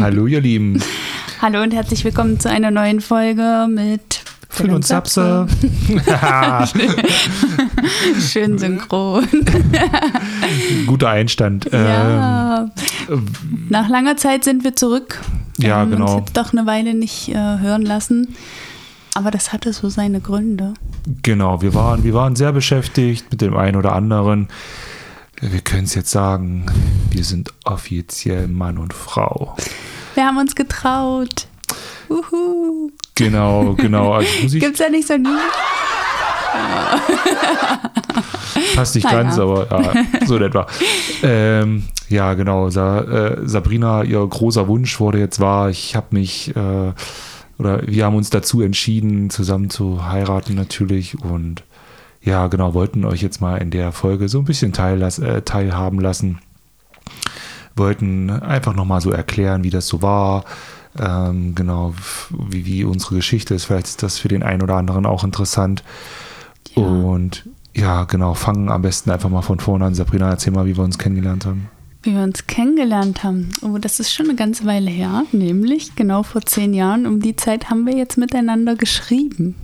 [0.00, 0.82] Hallo ihr Lieben.
[1.40, 5.46] Hallo und herzlich willkommen zu einer neuen Folge mit Phil und Sapse.
[8.20, 9.26] Schön synchron.
[10.86, 11.68] Guter Einstand.
[11.72, 12.70] Ja.
[13.08, 13.26] Ähm,
[13.68, 15.20] Nach langer Zeit sind wir zurück.
[15.56, 16.16] Wir Ja, haben genau.
[16.18, 18.34] uns jetzt doch eine Weile nicht äh, hören lassen.
[19.14, 20.74] Aber das hatte so seine Gründe.
[21.22, 24.48] Genau, wir waren, wir waren sehr beschäftigt mit dem einen oder anderen.
[25.40, 26.66] Wir können es jetzt sagen,
[27.10, 29.56] wir sind offiziell Mann und Frau.
[30.14, 31.46] Wir haben uns getraut.
[32.08, 32.90] Uhu.
[33.14, 34.14] Genau, genau.
[34.14, 35.26] Also ich, Gibt's da nicht so ein
[38.74, 39.22] passt nicht Naja.
[39.22, 40.66] ganz, aber ja, so in etwa.
[41.22, 42.70] Ähm, ja, genau.
[42.70, 45.70] Sa, äh, Sabrina, ihr großer Wunsch wurde jetzt wahr.
[45.70, 46.92] Ich habe mich, äh,
[47.58, 51.20] oder wir haben uns dazu entschieden, zusammen zu heiraten natürlich.
[51.22, 51.62] Und
[52.28, 55.98] ja, genau, wollten euch jetzt mal in der Folge so ein bisschen teillass, äh, teilhaben
[55.98, 56.38] lassen.
[57.74, 60.44] Wollten einfach nochmal so erklären, wie das so war.
[60.98, 61.94] Ähm, genau,
[62.30, 63.64] wie, wie unsere Geschichte ist.
[63.64, 65.82] Vielleicht ist das für den einen oder anderen auch interessant.
[66.76, 66.82] Ja.
[66.82, 69.94] Und ja, genau, fangen am besten einfach mal von vorne an.
[69.94, 71.68] Sabrina, erzähl mal, wie wir uns kennengelernt haben.
[72.02, 73.48] Wie wir uns kennengelernt haben.
[73.62, 77.06] Oh, das ist schon eine ganze Weile her, nämlich genau vor zehn Jahren.
[77.06, 79.54] Um die Zeit haben wir jetzt miteinander geschrieben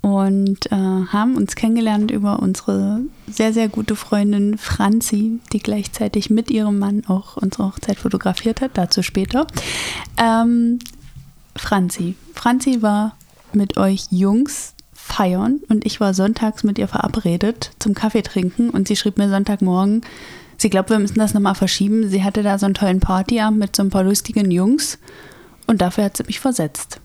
[0.00, 6.50] und äh, haben uns kennengelernt über unsere sehr, sehr gute Freundin Franzi, die gleichzeitig mit
[6.50, 8.72] ihrem Mann auch unsere Hochzeit fotografiert hat.
[8.74, 9.46] Dazu später.
[10.16, 10.80] Ähm,
[11.56, 12.16] Franzi.
[12.34, 13.14] Franzi war
[13.52, 18.88] mit euch Jungs feiern und ich war sonntags mit ihr verabredet zum Kaffee trinken und
[18.88, 20.02] sie schrieb mir Sonntagmorgen,
[20.56, 22.08] sie glaubt, wir müssen das nochmal verschieben.
[22.08, 24.98] Sie hatte da so einen tollen Partyabend mit so ein paar lustigen Jungs
[25.66, 27.00] und dafür hat sie mich versetzt.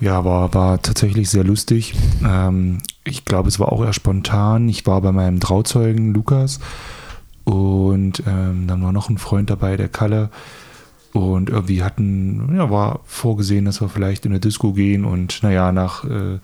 [0.00, 1.94] Ja, war, war tatsächlich sehr lustig.
[2.24, 4.68] Ähm, ich glaube, es war auch eher spontan.
[4.68, 6.60] Ich war bei meinem Trauzeugen Lukas
[7.44, 10.30] und ähm, dann war noch ein Freund dabei, der Kalle.
[11.12, 15.72] Und irgendwie hatten, ja, war vorgesehen, dass wir vielleicht in eine Disco gehen und naja,
[15.72, 16.38] nach äh,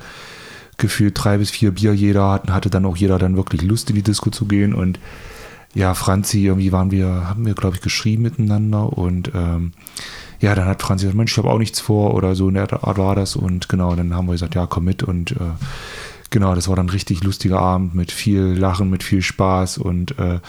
[0.78, 3.97] gefühlt drei bis vier Bier jeder hatten, hatte dann auch jeder dann wirklich Lust in
[3.97, 4.98] die Disco zu gehen und
[5.74, 9.72] ja, Franzi, irgendwie waren wir, haben wir, glaube ich, geschrieben miteinander und ähm,
[10.40, 12.84] ja, dann hat Franzi gesagt, Mensch, ich habe auch nichts vor oder so in der
[12.84, 15.36] Art war das und genau, dann haben wir gesagt, ja, komm mit und äh,
[16.30, 20.18] genau, das war dann ein richtig lustiger Abend mit viel Lachen, mit viel Spaß und
[20.18, 20.40] äh,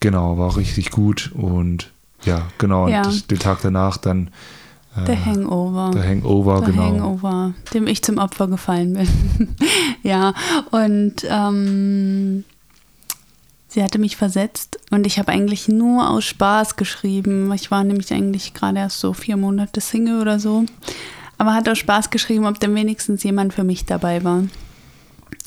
[0.00, 1.90] genau, war richtig gut und
[2.24, 3.02] ja, genau, Ja.
[3.06, 4.30] und den Tag danach dann
[4.96, 5.90] äh, Der Hangover.
[5.92, 6.82] der Hangover, Der genau.
[6.84, 9.48] Hangover, dem ich zum Opfer gefallen bin.
[10.02, 10.32] ja,
[10.70, 12.44] und ähm,
[13.74, 17.52] sie hatte mich versetzt und ich habe eigentlich nur aus Spaß geschrieben.
[17.52, 20.64] Ich war nämlich eigentlich gerade erst so vier Monate Single oder so.
[21.38, 24.44] Aber hat aus Spaß geschrieben, ob denn wenigstens jemand für mich dabei war.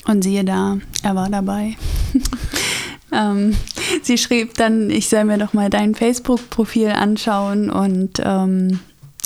[0.06, 1.76] Und siehe da, er war dabei.
[3.12, 3.56] ähm,
[4.02, 8.80] sie schrieb dann, ich soll mir doch mal dein Facebook-Profil anschauen und ähm,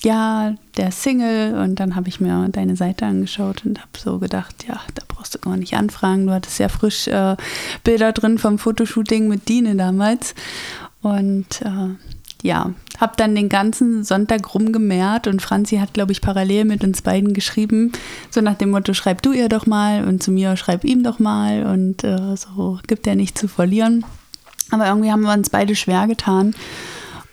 [0.04, 4.64] ja, der Single und dann habe ich mir deine Seite angeschaut und habe so gedacht,
[4.68, 6.26] ja, da brauchst du gar nicht anfragen.
[6.26, 7.36] Du hattest ja frisch äh,
[7.84, 10.34] Bilder drin vom Fotoshooting mit Dine damals
[11.00, 11.94] und äh,
[12.42, 17.02] ja, habe dann den ganzen Sonntag rumgemehrt und Franzi hat, glaube ich, parallel mit uns
[17.02, 17.92] beiden geschrieben,
[18.30, 21.20] so nach dem Motto, schreib du ihr doch mal und zu mir schreib ihm doch
[21.20, 24.04] mal und äh, so gibt er nicht zu verlieren.
[24.72, 26.52] Aber irgendwie haben wir uns beide schwer getan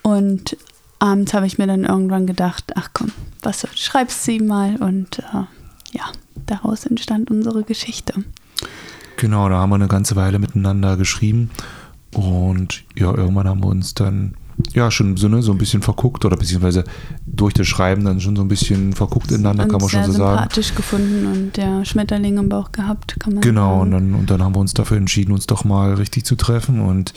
[0.04, 0.56] und
[1.00, 3.12] abends habe ich mir dann irgendwann gedacht, ach komm,
[3.42, 5.46] was soll's, schreibst du ihm mal und äh,
[5.92, 6.04] ja,
[6.46, 8.14] daraus entstand unsere Geschichte.
[9.18, 11.50] Genau, da haben wir eine ganze Weile miteinander geschrieben
[12.14, 14.34] und ja, irgendwann haben wir uns dann
[14.74, 16.84] ja schon so, ne, so ein bisschen verguckt oder beziehungsweise
[17.26, 20.38] durch das Schreiben dann schon so ein bisschen verguckt ineinander, kann man schon so sagen.
[20.38, 24.12] sympathisch gefunden und der Schmetterling im Bauch gehabt, kann man Genau, und sagen.
[24.12, 27.14] dann, und dann haben wir uns dafür entschieden, uns doch mal richtig zu treffen und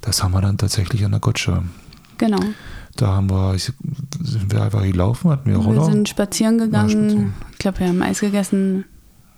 [0.00, 1.62] das haben wir dann tatsächlich an der Gotcha.
[2.18, 2.40] Genau.
[3.00, 5.84] Da haben wir, sind wir einfach gelaufen, hatten wir Wir Roller.
[5.84, 6.90] sind spazieren gegangen.
[6.90, 7.32] spazieren.
[7.52, 8.84] Ich glaube, wir haben Eis gegessen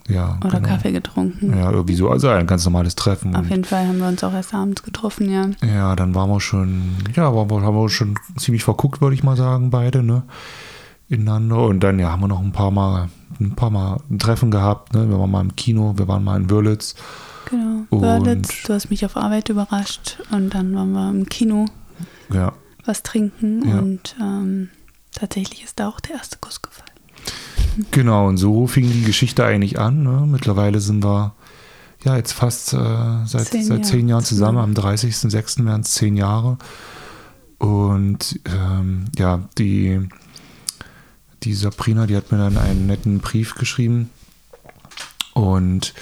[0.08, 0.68] ja, oder genau.
[0.68, 1.56] Kaffee getrunken.
[1.56, 3.36] Ja, irgendwie so, also ein ganz normales Treffen.
[3.36, 5.48] Auf jeden Fall haben wir uns auch erst abends getroffen, ja.
[5.64, 9.22] Ja, dann waren wir schon, ja, waren wir, haben wir schon ziemlich verguckt, würde ich
[9.22, 10.24] mal sagen, beide, ne?
[11.08, 11.66] Ineinander.
[11.66, 14.92] Und dann, ja, haben wir noch ein paar Mal, ein paar Mal ein Treffen gehabt,
[14.92, 15.08] ne?
[15.08, 16.96] Wir waren mal im Kino, wir waren mal in Wörlitz.
[17.48, 17.84] Genau.
[17.90, 21.66] Wörlitz, du hast mich auf Arbeit überrascht und dann waren wir im Kino
[22.32, 22.52] Ja,
[22.84, 23.78] was trinken Ja.
[23.78, 24.70] und ähm,
[25.12, 26.88] tatsächlich ist da auch der erste Kuss gefallen.
[27.90, 28.28] genau.
[28.28, 30.24] Und so fing die Geschichte eigentlich an, ne?
[30.26, 31.34] Mittlerweile sind wir,
[32.04, 32.76] ja, jetzt fast äh,
[33.26, 34.74] seit, Zehn seit Jahre zehn Jahren zusammen.
[34.74, 34.84] zusammen.
[34.86, 35.64] Am 30.06.
[35.64, 36.58] wären es zehn Jahre.
[37.58, 40.08] Und ähm, ja, die,
[41.44, 44.10] die Sabrina, die hat mir dann einen netten Brief geschrieben.
[45.32, 45.94] Und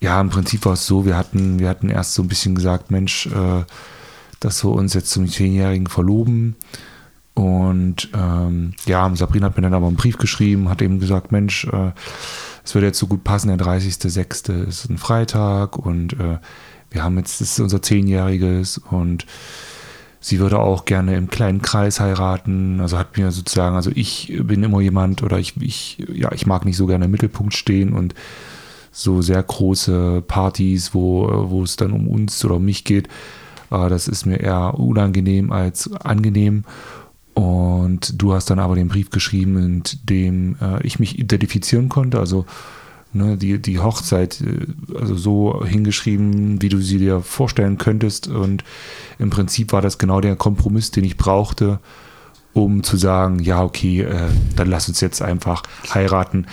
[0.00, 2.90] ja, im Prinzip war es so, wir hatten, wir hatten erst so ein bisschen gesagt,
[2.90, 3.64] Mensch, äh,
[4.40, 6.56] dass wir uns jetzt zum Zehnjährigen verloben.
[7.34, 11.64] Und ähm, ja, Sabrina hat mir dann aber einen Brief geschrieben, hat eben gesagt, Mensch,
[11.64, 11.92] äh,
[12.64, 14.66] es würde jetzt so gut passen, der 30.06.
[14.66, 16.38] ist ein Freitag und äh,
[16.90, 19.26] wir haben jetzt, das ist unser Zehnjähriges und
[20.20, 22.80] sie würde auch gerne im kleinen Kreis heiraten.
[22.80, 26.64] Also hat mir sozusagen, also ich bin immer jemand oder ich, ich, ja, ich mag
[26.64, 28.14] nicht so gerne im Mittelpunkt stehen und
[28.92, 33.08] so sehr große Partys, wo, wo es dann um uns oder um mich geht.
[33.70, 36.64] Äh, das ist mir eher unangenehm als angenehm.
[37.34, 42.18] Und du hast dann aber den Brief geschrieben, in dem äh, ich mich identifizieren konnte.
[42.18, 42.44] Also
[43.12, 44.66] ne, die, die Hochzeit äh,
[44.98, 48.28] also so hingeschrieben, wie du sie dir vorstellen könntest.
[48.28, 48.64] Und
[49.18, 51.78] im Prinzip war das genau der Kompromiss, den ich brauchte,
[52.52, 55.62] um zu sagen, ja, okay, äh, dann lass uns jetzt einfach
[55.94, 56.46] heiraten.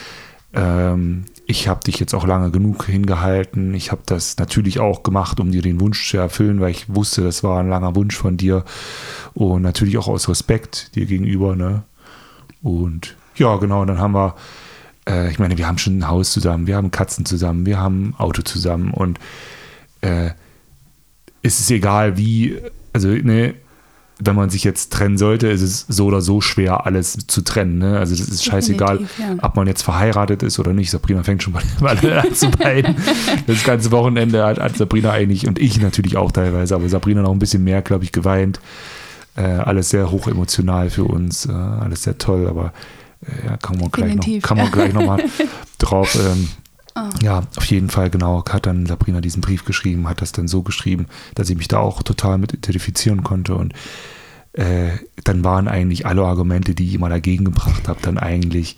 [0.54, 3.74] Ähm, ich habe dich jetzt auch lange genug hingehalten.
[3.74, 7.24] Ich habe das natürlich auch gemacht, um dir den Wunsch zu erfüllen, weil ich wusste,
[7.24, 8.66] das war ein langer Wunsch von dir.
[9.34, 11.56] Und natürlich auch aus Respekt dir gegenüber.
[11.56, 11.84] Ne?
[12.62, 14.36] Und ja, genau, dann haben wir,
[15.08, 18.10] äh, ich meine, wir haben schon ein Haus zusammen, wir haben Katzen zusammen, wir haben
[18.10, 19.18] ein Auto zusammen und
[20.02, 20.32] äh,
[21.44, 22.58] es ist egal wie,
[22.92, 23.54] also ne,
[24.20, 27.78] wenn man sich jetzt trennen sollte, ist es so oder so schwer, alles zu trennen.
[27.78, 28.00] Ne?
[28.00, 29.36] Also das ist scheißegal, ja.
[29.42, 30.90] ob man jetzt verheiratet ist oder nicht.
[30.90, 32.96] Sabrina fängt schon mal an zu beiden.
[33.46, 37.32] Das ganze Wochenende hat, hat, Sabrina eigentlich und ich natürlich auch teilweise, aber Sabrina noch
[37.32, 38.60] ein bisschen mehr, glaube ich, geweint.
[39.36, 42.74] Äh, alles sehr hoch emotional für uns, äh, alles sehr toll, aber
[43.22, 45.24] äh, ja, kann man gleich noch, kann man gleich noch mal
[45.78, 46.50] drauf ähm,
[46.98, 47.10] Oh.
[47.22, 50.64] Ja, auf jeden Fall, genau, hat dann Sabrina diesen Brief geschrieben, hat das dann so
[50.64, 53.74] geschrieben, dass ich mich da auch total mit identifizieren konnte und
[54.54, 54.92] äh,
[55.24, 58.78] dann waren eigentlich alle Argumente, die ich immer dagegen gebracht habe, dann eigentlich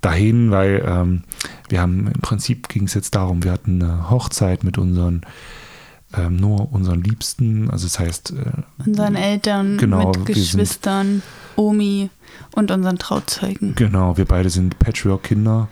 [0.00, 1.22] dahin, weil ähm,
[1.68, 5.22] wir haben im Prinzip ging es jetzt darum, wir hatten eine Hochzeit mit unseren
[6.16, 11.22] ähm, nur unseren Liebsten, also das heißt äh, unseren Eltern, genau, mit Geschwistern, sind,
[11.56, 12.10] Omi
[12.54, 13.74] und unseren Trauzeugen.
[13.74, 15.68] Genau, wir beide sind Patchwork-Kinder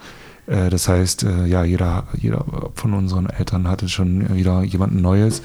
[0.47, 2.44] das heißt, äh, ja, jeder, jeder
[2.75, 5.43] von unseren Eltern hatte schon wieder jemanden Neues.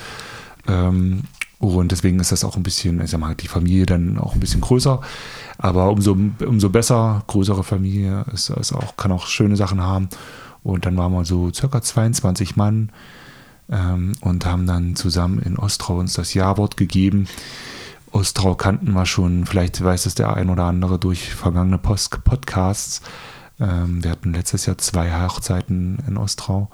[0.68, 1.24] Ähm,
[1.60, 4.40] und deswegen ist das auch ein bisschen, ich sag mal, die Familie dann auch ein
[4.40, 5.02] bisschen größer.
[5.58, 6.16] Aber umso,
[6.46, 10.10] umso besser, größere Familie ist, ist auch, kann auch schöne Sachen haben.
[10.64, 12.92] Und dann waren wir so circa 22 Mann
[13.72, 17.28] ähm, und haben dann zusammen in Ostrau uns das Ja-Wort gegeben.
[18.12, 23.02] Ostrau kannten wir schon, vielleicht weiß es der ein oder andere durch vergangene Post Podcasts.
[23.60, 26.70] Ähm, wir hatten letztes Jahr zwei Hochzeiten in Ostrau.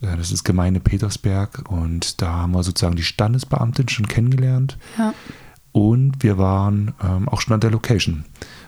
[0.00, 4.78] Äh, das ist Gemeinde Petersberg und da haben wir sozusagen die Standesbeamtin schon kennengelernt.
[4.96, 5.14] Ja.
[5.72, 8.24] Und wir waren ähm, auch schon an der Location.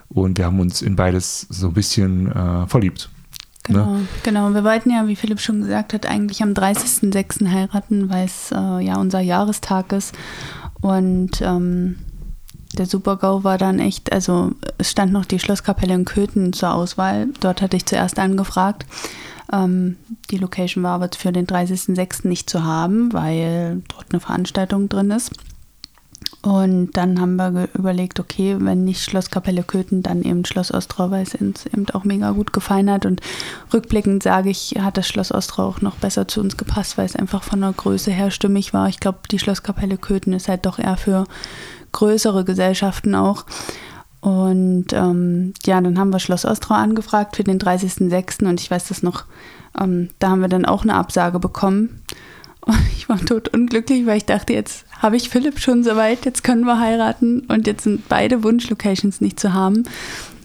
[0.08, 3.10] Und wir haben uns in beides so ein bisschen äh, verliebt.
[3.64, 4.08] Genau, ne?
[4.22, 4.52] genau.
[4.54, 7.50] Wir wollten ja, wie Philipp schon gesagt hat, eigentlich am 30.06.
[7.50, 10.14] heiraten, weil es äh, ja unser Jahrestag ist.
[10.80, 11.96] Und ähm,
[12.76, 17.28] der Super-GO war dann echt, also es stand noch die Schlosskapelle in Köthen zur Auswahl.
[17.40, 18.86] Dort hatte ich zuerst angefragt.
[19.52, 19.96] Ähm,
[20.30, 22.28] die Location war aber für den 30.06.
[22.28, 25.32] nicht zu haben, weil dort eine Veranstaltung drin ist.
[26.42, 31.22] Und dann haben wir überlegt, okay, wenn nicht Schlosskapelle Köthen, dann eben Schloss Ostrau, weil
[31.22, 33.04] es uns eben auch mega gut gefallen hat.
[33.04, 33.20] Und
[33.74, 37.16] rückblickend sage ich, hat das Schloss Ostrau auch noch besser zu uns gepasst, weil es
[37.16, 38.88] einfach von der Größe her stimmig war.
[38.88, 41.26] Ich glaube, die Schlosskapelle Köthen ist halt doch eher für
[41.92, 43.44] größere Gesellschaften auch.
[44.20, 48.46] Und ähm, ja, dann haben wir Schloss Ostrau angefragt für den 30.06.
[48.46, 49.24] und ich weiß das noch,
[49.78, 52.02] ähm, da haben wir dann auch eine Absage bekommen.
[52.60, 56.44] Und ich war tot unglücklich, weil ich dachte, jetzt habe ich Philipp schon soweit, jetzt
[56.44, 59.84] können wir heiraten und jetzt sind beide Wunschlocations nicht zu haben.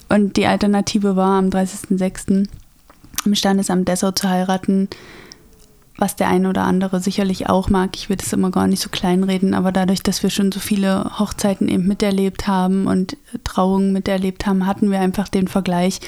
[0.07, 2.47] Und die Alternative war am 30.06.
[3.25, 4.87] im Standesamt Dessau zu heiraten
[5.97, 7.95] was der eine oder andere sicherlich auch mag.
[7.95, 11.19] Ich will das immer gar nicht so kleinreden, aber dadurch, dass wir schon so viele
[11.19, 16.01] Hochzeiten eben miterlebt haben und Trauungen miterlebt haben, hatten wir einfach den Vergleich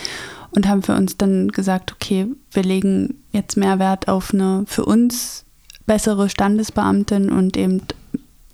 [0.52, 4.86] und haben für uns dann gesagt, okay, wir legen jetzt mehr Wert auf eine für
[4.86, 5.46] uns
[5.86, 7.82] bessere Standesbeamtin und eben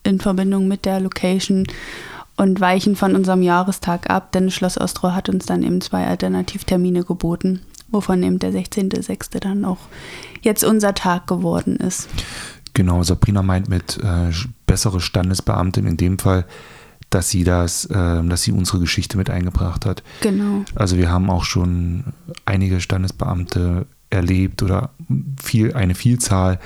[0.03, 1.65] in Verbindung mit der Location
[2.35, 7.03] und weichen von unserem Jahrestag ab, denn Schloss Ostro hat uns dann eben zwei Alternativtermine
[7.03, 7.61] geboten
[7.93, 9.39] wovon eben der 16.06.
[9.39, 9.77] dann auch
[10.41, 12.09] jetzt unser Tag geworden ist.
[12.73, 14.31] Genau, Sabrina meint mit äh,
[14.65, 16.45] bessere Standesbeamtin in dem Fall,
[17.09, 20.03] dass sie das, äh, dass sie unsere Geschichte mit eingebracht hat.
[20.21, 20.65] Genau.
[20.73, 22.05] Also wir haben auch schon
[22.45, 24.89] einige Standesbeamte erlebt oder
[25.41, 26.59] viel, eine Vielzahl,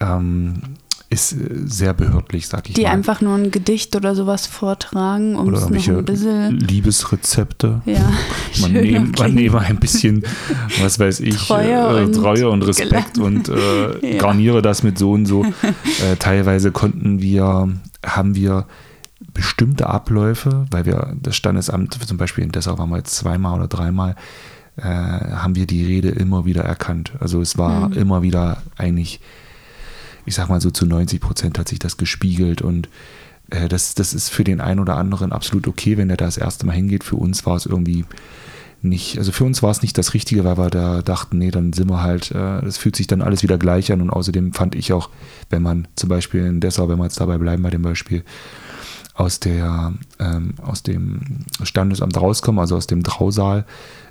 [0.00, 0.60] ähm,
[1.14, 2.88] ist äh, sehr behördlich, sag ich die mal.
[2.88, 6.58] Die einfach nur ein Gedicht oder sowas vortragen, um es noch ein bisschen...
[6.58, 7.80] Liebesrezepte.
[7.86, 8.12] Ja,
[8.60, 10.24] man, nehm, man nehme ein bisschen,
[10.80, 14.18] was weiß ich, Treue, äh, und, Treue und, Respekt und äh, ja.
[14.18, 15.44] garniere das mit so und so.
[15.44, 17.68] Äh, teilweise konnten wir,
[18.04, 18.66] haben wir
[19.32, 23.68] bestimmte Abläufe, weil wir das Standesamt zum Beispiel in Dessau waren wir jetzt zweimal oder
[23.68, 24.16] dreimal,
[24.76, 27.12] äh, haben wir die Rede immer wieder erkannt.
[27.20, 27.94] Also es war mhm.
[27.94, 29.20] immer wieder eigentlich,
[30.26, 32.88] ich sag mal so zu 90 Prozent hat sich das gespiegelt und
[33.50, 36.38] äh, das, das ist für den einen oder anderen absolut okay, wenn er da das
[36.38, 37.04] erste Mal hingeht.
[37.04, 38.04] Für uns war es irgendwie
[38.82, 41.72] nicht, also für uns war es nicht das Richtige, weil wir da dachten, nee, dann
[41.72, 44.74] sind wir halt, es äh, fühlt sich dann alles wieder gleich an und außerdem fand
[44.74, 45.08] ich auch,
[45.48, 48.24] wenn man zum Beispiel in Dessau, wenn wir jetzt dabei bleiben bei dem Beispiel,
[49.14, 53.64] aus der, ähm, aus dem Standesamt rauskommen, also aus dem Trausaal,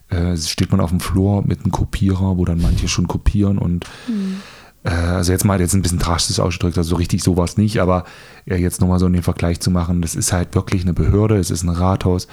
[0.09, 3.85] äh, steht man auf dem Flur mit einem Kopierer, wo dann manche schon kopieren und
[4.07, 4.37] mhm.
[4.83, 7.57] Äh, also jetzt mal jetzt ein bisschen drastisch ausgedrückt, also so richtig so war es
[7.57, 8.05] nicht, aber
[8.45, 11.51] ja, jetzt nochmal so den Vergleich zu machen, das ist halt wirklich eine Behörde, es
[11.51, 12.27] ist ein Rathaus,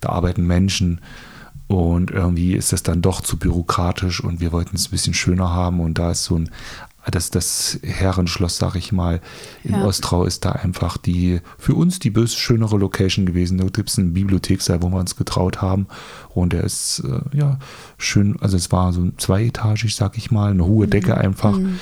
[0.00, 1.00] da arbeiten Menschen
[1.68, 5.50] und irgendwie ist das dann doch zu bürokratisch und wir wollten es ein bisschen schöner
[5.50, 5.80] haben.
[5.80, 6.50] Und da ist so ein,
[7.10, 9.20] das, das Herrenschloss, sag ich mal,
[9.62, 9.84] in ja.
[9.84, 13.58] Ostrau ist da einfach die, für uns die böse schönere Location gewesen.
[13.58, 15.86] Da gibt es einen Bibliothekssaal, wo wir uns getraut haben.
[16.34, 17.58] Und der ist, äh, ja,
[17.96, 21.18] schön, also es war so zweietagig, sag ich mal, eine hohe Decke mhm.
[21.18, 21.58] einfach.
[21.58, 21.78] Mhm.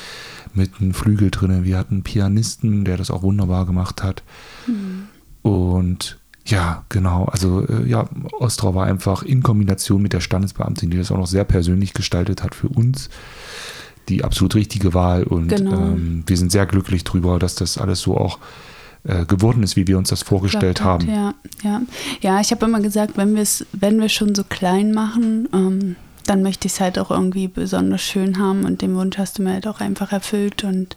[0.56, 1.64] Mit einem Flügel drinnen.
[1.64, 4.22] Wir hatten einen Pianisten, der das auch wunderbar gemacht hat.
[4.68, 5.08] Mhm.
[5.42, 7.24] Und ja, genau.
[7.24, 11.26] Also äh, ja, Ostrau war einfach in Kombination mit der Standesbeamtin, die das auch noch
[11.26, 13.08] sehr persönlich gestaltet hat für uns,
[14.08, 15.24] die absolut richtige Wahl.
[15.24, 15.72] Und genau.
[15.72, 18.38] ähm, wir sind sehr glücklich darüber, dass das alles so auch
[19.04, 21.08] äh, geworden ist, wie wir uns das vorgestellt hat, haben.
[21.08, 21.82] Ja, ja.
[22.20, 25.96] ja ich habe immer gesagt, wenn, wenn wir schon so klein machen, ähm,
[26.26, 29.42] dann möchte ich es halt auch irgendwie besonders schön haben und den Wunsch hast du
[29.42, 30.96] mir halt auch einfach erfüllt und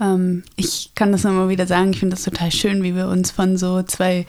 [0.00, 3.30] ähm, ich kann das immer wieder sagen, ich finde das total schön, wie wir uns
[3.30, 4.26] von so zwei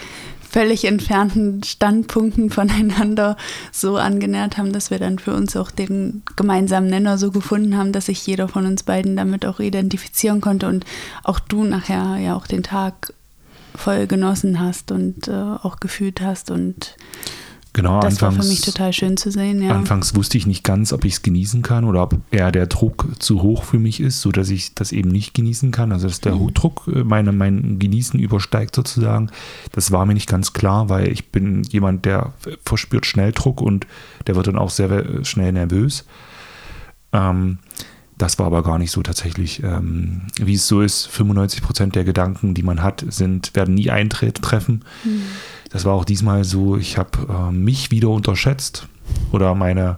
[0.55, 3.35] völlig entfernten Standpunkten voneinander
[3.73, 7.91] so angenähert haben, dass wir dann für uns auch den gemeinsamen Nenner so gefunden haben,
[7.91, 10.85] dass sich jeder von uns beiden damit auch identifizieren konnte und
[11.25, 13.13] auch du nachher ja auch den Tag
[13.75, 16.95] voll genossen hast und äh, auch gefühlt hast und
[17.75, 19.61] Genau, das anfangs, war für mich total schön zu sehen.
[19.61, 19.71] Ja.
[19.71, 23.07] Anfangs wusste ich nicht ganz, ob ich es genießen kann oder ob eher der Druck
[23.19, 25.91] zu hoch für mich ist, sodass ich das eben nicht genießen kann.
[25.91, 26.53] Also dass der mhm.
[26.53, 29.29] Druck äh, meine, mein Genießen übersteigt sozusagen.
[29.73, 32.31] Das war mir nicht ganz klar, weil ich bin jemand, der
[32.63, 33.87] verspürt schnell Druck und
[34.25, 36.05] der wird dann auch sehr schnell nervös.
[37.11, 37.57] Ähm,
[38.17, 39.61] das war aber gar nicht so tatsächlich.
[39.63, 43.89] Ähm, wie es so ist, 95 Prozent der Gedanken, die man hat, sind, werden nie
[43.89, 44.85] eintreffen.
[45.03, 45.23] Mhm.
[45.75, 48.87] Das war auch diesmal so, ich habe äh, mich wieder unterschätzt
[49.33, 49.97] oder meine,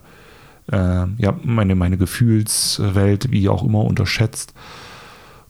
[0.72, 4.56] äh, ja, meine, meine Gefühlswelt, wie auch immer, unterschätzt.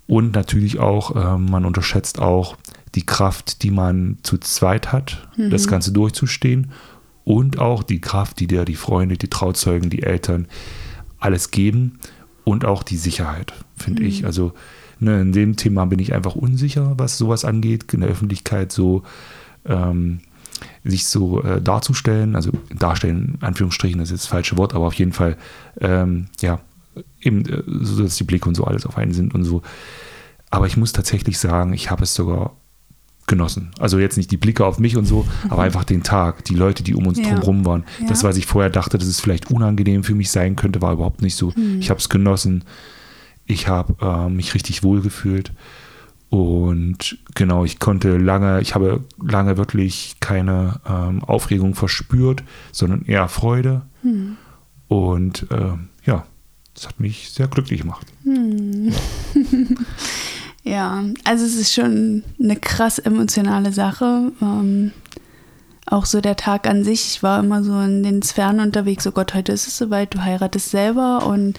[0.05, 2.57] Und natürlich auch, äh, man unterschätzt auch
[2.93, 5.49] die Kraft, die man zu zweit hat, mhm.
[5.49, 6.71] das Ganze durchzustehen.
[7.23, 10.49] Und auch die Kraft, die dir die Freunde, die Trauzeugen, die Eltern
[11.19, 11.99] alles geben.
[12.43, 14.09] Und auch die Sicherheit, finde mhm.
[14.09, 14.25] ich.
[14.25, 14.51] Also
[14.99, 17.93] ne, in dem Thema bin ich einfach unsicher, was sowas angeht.
[17.93, 19.03] In der Öffentlichkeit so
[19.67, 20.19] ähm,
[20.83, 24.93] sich so äh, darzustellen, also darstellen, in Anführungsstrichen, das ist das falsche Wort, aber auf
[24.93, 25.37] jeden Fall,
[25.79, 26.59] ähm, ja,
[27.21, 29.61] eben, äh, so dass die Blicke und so alles auf einen sind und so.
[30.49, 32.55] Aber ich muss tatsächlich sagen, ich habe es sogar
[33.27, 33.71] genossen.
[33.77, 35.51] Also jetzt nicht die Blicke auf mich und so, mhm.
[35.51, 37.25] aber einfach den Tag, die Leute, die um uns ja.
[37.25, 37.83] drumherum waren.
[37.99, 38.07] Ja.
[38.07, 41.21] Das, was ich vorher dachte, dass es vielleicht unangenehm für mich sein könnte, war überhaupt
[41.21, 41.51] nicht so.
[41.55, 41.79] Mhm.
[41.81, 42.63] Ich habe es genossen.
[43.45, 45.51] Ich habe äh, mich richtig wohl gefühlt.
[46.29, 53.29] Und genau, ich konnte lange, ich habe lange wirklich keine ähm, Aufregung verspürt, sondern eher
[53.29, 53.83] Freude.
[54.01, 54.35] Hm.
[54.89, 56.25] Und äh, ja,
[56.73, 58.07] das hat mich sehr glücklich gemacht.
[58.23, 58.93] Hm.
[60.63, 64.31] ja, also es ist schon eine krass emotionale Sache.
[64.41, 64.91] Ähm,
[65.85, 69.11] auch so der Tag an sich, ich war immer so in den Sphären unterwegs, oh
[69.11, 71.57] Gott, heute ist es soweit, du heiratest selber und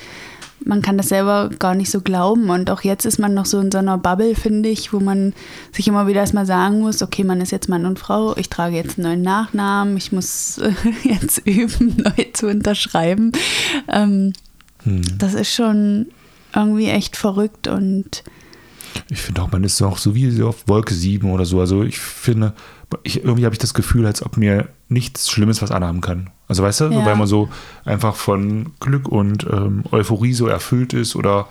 [0.65, 2.51] man kann das selber gar nicht so glauben.
[2.51, 5.35] Und auch jetzt ist man noch so in so einer Bubble, finde ich, wo man
[5.73, 8.77] sich immer wieder erstmal sagen muss, okay, man ist jetzt Mann und Frau, ich trage
[8.77, 10.61] jetzt einen neuen Nachnamen, ich muss
[11.05, 13.33] jetzt üben, neu zu unterschreiben.
[13.89, 14.33] Ähm,
[14.83, 15.03] hm.
[15.19, 16.07] Das ist schon
[16.55, 18.23] irgendwie echt verrückt und
[19.11, 21.61] ich finde auch, man ist auch so wie auf Wolke 7 oder so.
[21.61, 22.55] Also ich finde,
[23.03, 26.31] ich, irgendwie habe ich das Gefühl, als ob mir nichts Schlimmes was anhaben kann.
[26.47, 27.05] Also weißt du, ja.
[27.05, 27.49] weil man so
[27.85, 31.49] einfach von Glück und ähm, Euphorie so erfüllt ist oder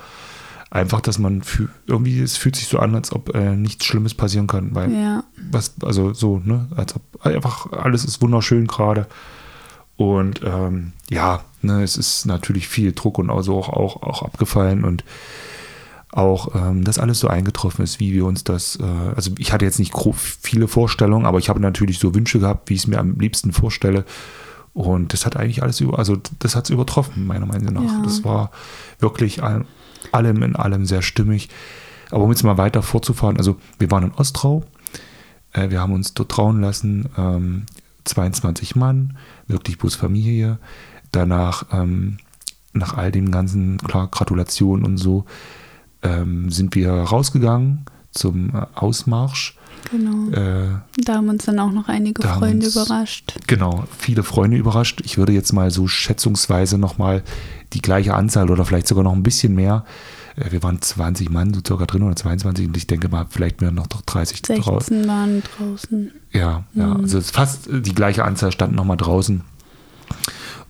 [0.69, 4.13] einfach, dass man für, irgendwie, es fühlt sich so an, als ob äh, nichts Schlimmes
[4.13, 4.73] passieren kann.
[4.73, 5.23] Weil ja.
[5.51, 9.07] was, also so, ne, als ob einfach alles ist wunderschön gerade.
[9.95, 14.83] Und ähm, ja, ne, es ist natürlich viel Druck und also auch, auch, auch abgefallen
[14.83, 15.03] und
[16.11, 18.83] auch ähm, das alles so eingetroffen ist, wie wir uns das, äh,
[19.15, 19.93] also ich hatte jetzt nicht
[20.41, 23.51] viele Vorstellungen, aber ich habe natürlich so Wünsche gehabt, wie ich es mir am liebsten
[23.51, 24.05] vorstelle.
[24.73, 27.93] Und das hat eigentlich alles über, also das hat es übertroffen, meiner Meinung nach.
[27.93, 28.01] Ja.
[28.03, 28.51] Das war
[28.99, 29.65] wirklich all,
[30.11, 31.49] allem in allem sehr stimmig.
[32.11, 34.63] Aber um jetzt mal weiter fortzufahren, also wir waren in Ostrau.
[35.51, 37.65] Äh, wir haben uns dort trauen lassen, ähm,
[38.05, 40.59] 22 Mann, wirklich bloß Familie.
[41.11, 42.17] Danach, ähm,
[42.73, 45.25] nach all dem ganzen, klar, Gratulationen und so,
[46.03, 49.55] ähm, sind wir rausgegangen zum äh, Ausmarsch.
[49.91, 50.29] Genau.
[50.37, 53.39] Äh, da haben uns dann auch noch einige Freunde uns- überrascht.
[53.47, 55.01] Genau, viele Freunde überrascht.
[55.05, 57.23] Ich würde jetzt mal so schätzungsweise nochmal
[57.73, 59.85] die gleiche Anzahl oder vielleicht sogar noch ein bisschen mehr.
[60.35, 63.61] Äh, Wir waren 20 Mann so circa drin oder 22 und ich denke mal, vielleicht
[63.61, 64.87] wären noch doch 30 draus.
[64.87, 66.11] 16 waren draußen.
[66.33, 67.01] Ja, ja, Mhm.
[67.03, 69.41] also es ist fast die gleiche Anzahl standen nochmal draußen.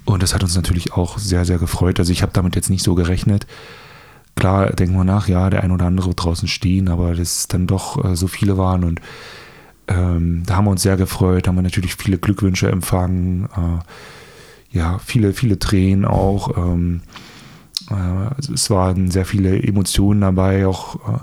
[0.05, 2.00] Und das hat uns natürlich auch sehr, sehr gefreut.
[2.00, 3.46] Also ich habe damit jetzt nicht so gerechnet.
[4.38, 7.65] Klar, denken wir nach, ja, der ein oder andere draußen stehen, aber dass es dann
[7.65, 9.01] doch äh, so viele waren und
[9.88, 15.00] ähm, da haben wir uns sehr gefreut, haben wir natürlich viele Glückwünsche empfangen, äh, ja,
[15.00, 16.56] viele, viele Tränen auch.
[16.56, 17.01] Ähm,
[17.89, 21.20] äh, es waren sehr viele Emotionen dabei, auch äh,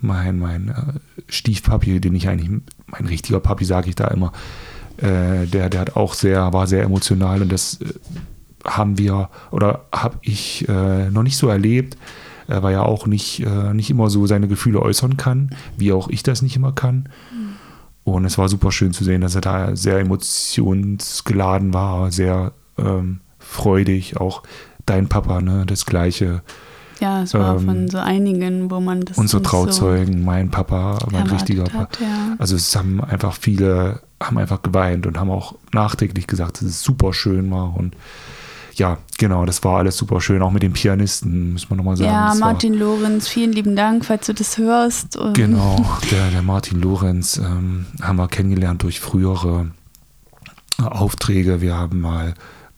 [0.00, 2.50] mein, mein äh, Stiefpapi, den ich eigentlich,
[2.88, 4.32] mein richtiger Papi, sage ich da immer,
[4.96, 7.78] äh, der, der hat auch sehr, war sehr emotional und das
[8.64, 11.96] haben wir oder habe ich noch nicht so erlebt,
[12.48, 16.22] weil er auch nicht, äh, nicht immer so seine Gefühle äußern kann, wie auch ich
[16.22, 17.08] das nicht immer kann.
[18.06, 23.18] Und es war super schön zu sehen, dass er da sehr emotionsgeladen war, sehr ähm,
[23.40, 24.16] freudig.
[24.20, 24.44] Auch
[24.86, 26.42] dein Papa, ne, das gleiche.
[27.00, 31.08] Ja, es war Ähm, von so einigen, wo man das Unsere Trauzeugen, mein Papa, so
[31.10, 31.78] mein richtiger Papa.
[31.78, 32.36] hat, ja.
[32.38, 36.82] Also es haben einfach viele, haben einfach geweint und haben auch nachträglich gesagt, dass es
[36.82, 37.76] super schön war.
[37.76, 37.96] Und
[38.76, 40.42] ja, genau, das war alles super schön.
[40.42, 42.10] Auch mit den Pianisten, muss man nochmal sagen.
[42.10, 45.18] Ja, das war- Martin Lorenz, vielen lieben Dank, falls du das hörst.
[45.34, 49.70] Genau, der, der Martin Lorenz ähm, haben wir kennengelernt durch frühere
[50.78, 51.60] äh, Aufträge.
[51.60, 52.34] Wir haben mal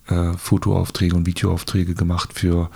[0.09, 2.71] äh, Fotoaufträge und Videoaufträge gemacht für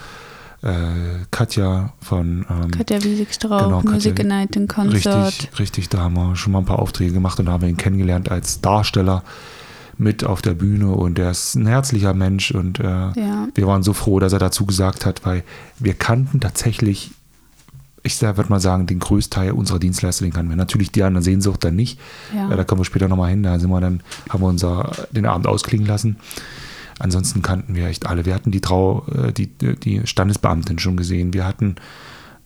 [0.62, 5.26] äh, Katja von ähm, Katja Wiesigstrauch, Genau, Katja Music a Night in Concert.
[5.26, 7.68] Richtig, richtig, da haben wir schon mal ein paar Aufträge gemacht und da haben wir
[7.68, 9.22] ihn kennengelernt als Darsteller
[10.02, 13.48] mit auf der Bühne und er ist ein herzlicher Mensch und äh, Ja.
[13.54, 15.44] wir waren so froh, dass er dazu gesagt hat, weil
[15.78, 17.12] wir kannten tatsächlich,
[18.02, 20.56] ich würde mal sagen, den Größteil unserer Dienstleister, den kannten wir.
[20.56, 22.00] Natürlich die anderen Sehnsucht dann nicht,
[22.34, 22.50] Ja.
[22.50, 25.24] äh, da kommen wir später nochmal hin, da sind wir dann, haben wir unser, den
[25.26, 26.16] Abend ausklingen lassen.
[26.98, 28.26] Ansonsten kannten wir echt alle.
[28.26, 31.32] Wir hatten die Trau, äh, die, die Standesbeamtin schon gesehen.
[31.32, 31.76] Wir hatten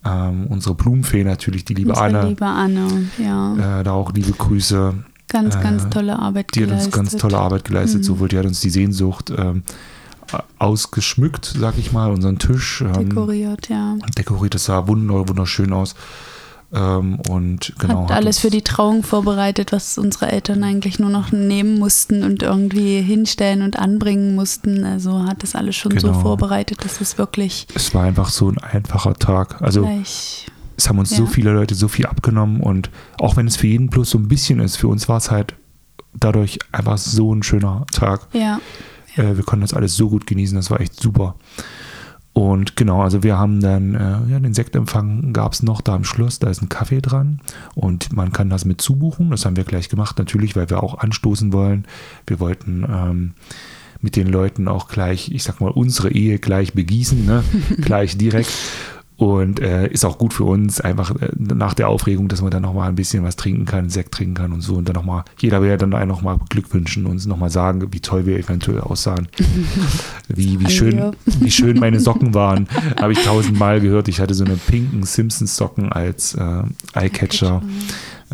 [0.04, 2.28] ähm, unsere Blumenfee natürlich, die liebe Unsere Anne.
[2.28, 2.86] liebe Anne,
[3.18, 3.80] ja.
[3.80, 4.94] Äh, da auch liebe Grüße.
[5.28, 6.92] Ganz, ganz äh, tolle Arbeit Die hat uns geleistet.
[6.94, 8.00] ganz tolle Arbeit geleistet.
[8.00, 8.04] Mhm.
[8.04, 9.62] Sowohl die hat uns die Sehnsucht ähm,
[10.58, 12.80] ausgeschmückt, sag ich mal, unseren Tisch.
[12.82, 13.96] Ähm, Dekoriert, ja.
[14.16, 14.54] dekoriert.
[14.54, 15.94] Das sah wunder, wunderschön aus.
[16.72, 18.04] Ähm, und genau.
[18.04, 22.24] hat alles uns- für die Trauung vorbereitet, was unsere Eltern eigentlich nur noch nehmen mussten
[22.24, 24.84] und irgendwie hinstellen und anbringen mussten.
[24.84, 26.20] Also hat das alles schon so Genau.
[26.20, 29.62] vorbereitet, dass es wirklich Es war einfach so ein einfacher Tag.
[29.62, 30.46] Also gleich.
[30.76, 31.28] Es haben uns so Ja.
[31.30, 34.60] viele Leute so viel abgenommen und auch wenn es für jeden bloß so ein bisschen
[34.60, 35.54] ist, für uns war es halt
[36.14, 38.28] dadurch einfach so ein schöner Tag.
[38.32, 38.60] Ja,
[39.16, 41.36] Äh, wir konnten das alles so gut genießen, das war echt super.
[42.34, 46.04] Und genau, also wir haben dann, äh, ja, den Sektempfang gab es noch da am
[46.04, 47.40] Schluss, da ist ein Kaffee dran
[47.74, 49.30] und man kann das mit zubuchen.
[49.30, 51.86] Das haben wir gleich gemacht, natürlich, weil wir auch anstoßen wollen.
[52.26, 53.32] Wir wollten ähm,
[54.02, 57.42] mit den Leuten auch gleich, ich sag mal, unsere Ehe gleich begießen, ne?
[57.80, 58.52] gleich direkt.
[59.18, 62.62] Und äh, ist auch gut für uns, einfach äh, nach der Aufregung, dass man dann
[62.62, 64.74] nochmal ein bisschen was trinken kann, Sekt trinken kann und so.
[64.74, 68.00] Und dann nochmal, jeder will ja dann einen nochmal beglückwünschen und uns nochmal sagen, wie
[68.00, 69.28] toll wir eventuell aussahen.
[70.28, 72.68] wie, wie, schön, wie schön meine Socken waren.
[73.00, 74.08] Habe ich tausendmal gehört.
[74.08, 77.62] Ich hatte so eine pinken Simpsons-Socken als äh, Eyecatcher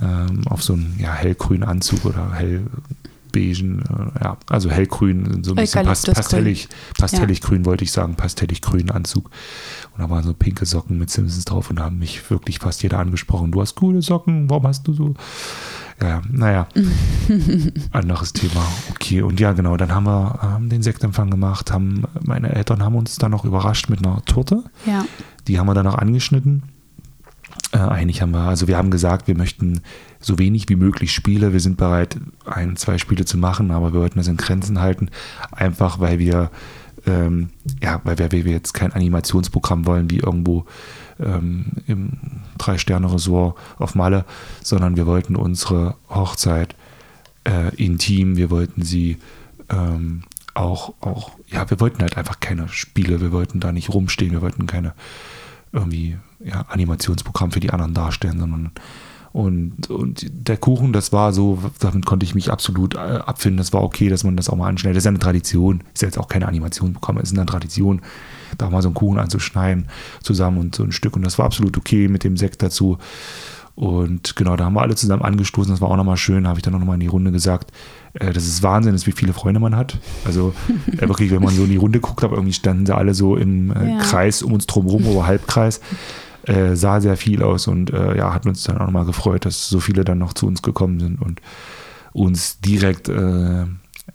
[0.01, 2.33] ähm, auf so einen ja, hellgrünen Anzug oder
[3.33, 6.15] hellbeigen, äh, ja, also hellgrün, so ein bisschen pas Eukalyptusgrün.
[6.15, 6.69] pastellig,
[6.99, 9.31] pastellig grün wollte ich sagen, pastellig grünen Anzug.
[9.95, 12.83] Und da waren so pinke Socken mit Simpsons drauf und da haben mich wirklich fast
[12.83, 13.51] jeder angesprochen.
[13.51, 15.15] Du hast coole Socken, warum hast du so?
[16.01, 16.69] Ja, ja, naja,
[17.93, 18.67] anderes Thema.
[18.91, 22.97] Okay, und ja, genau, dann haben wir ähm, den Sektempfang gemacht, haben, meine Eltern haben
[22.97, 24.65] uns dann noch überrascht mit einer Torte.
[24.87, 25.05] ja.
[25.49, 26.63] Die haben wir dann noch angeschnitten.
[27.73, 29.81] Äh, eigentlich haben wir, also wir haben gesagt, wir möchten
[30.21, 31.53] so wenig wie möglich Spiele.
[31.53, 35.11] Wir sind bereit, ein, zwei Spiele zu machen, aber wir wollten das in Grenzen halten.
[35.51, 36.51] Einfach weil wir,
[37.07, 37.49] ähm,
[37.83, 40.67] ja, weil wir, weil wir jetzt kein Animationsprogramm wollen, wie irgendwo
[41.19, 42.13] ähm, im
[42.59, 44.25] Drei-Sterne-Resort auf Malle,
[44.63, 46.77] sondern wir wollten unsere Hochzeit
[47.45, 49.17] äh, intim, wir wollten sie
[49.71, 54.33] ähm, auch, auch, ja, wir wollten halt einfach keine Spiele, wir wollten da nicht rumstehen,
[54.33, 54.93] wir wollten keine
[55.73, 58.73] irgendwie ja, Animationsprogramm für die anderen darstellen, sondern
[59.33, 63.57] und, und der Kuchen, das war so, damit konnte ich mich absolut äh, abfinden.
[63.57, 64.97] Das war okay, dass man das auch mal anschneidet.
[64.97, 65.83] Das ist ja eine Tradition.
[65.95, 68.03] Ist ja jetzt auch keine Animationsprogramm, es ist eine Tradition,
[68.59, 69.87] da mal so einen Kuchen anzuschneiden
[70.23, 71.17] zusammen und so ein Stück.
[71.17, 72.99] Und das war absolut okay mit dem Sekt dazu.
[73.75, 75.73] Und genau, da haben wir alle zusammen angestoßen.
[75.73, 76.47] Das war auch nochmal schön.
[76.47, 77.73] Habe ich dann auch nochmal in die Runde gesagt,
[78.15, 79.99] äh, das ist Wahnsinn, ist, wie viele Freunde man hat.
[80.25, 80.55] Also
[80.87, 83.37] äh, wirklich, wenn man so in die Runde guckt, aber irgendwie standen sie alle so
[83.37, 83.99] im äh, ja.
[83.99, 85.81] Kreis um uns drum rum, oder Halbkreis.
[86.45, 89.69] Äh, sah sehr viel aus und äh, ja, hat uns dann auch nochmal gefreut, dass
[89.69, 91.41] so viele dann noch zu uns gekommen sind und
[92.13, 93.65] uns direkt äh,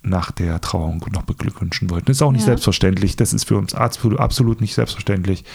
[0.04, 2.08] nach der Trauung noch beglückwünschen wollten.
[2.08, 2.48] Das ist auch nicht ja.
[2.48, 3.16] selbstverständlich.
[3.16, 5.46] Das ist für uns absolut nicht selbstverständlich.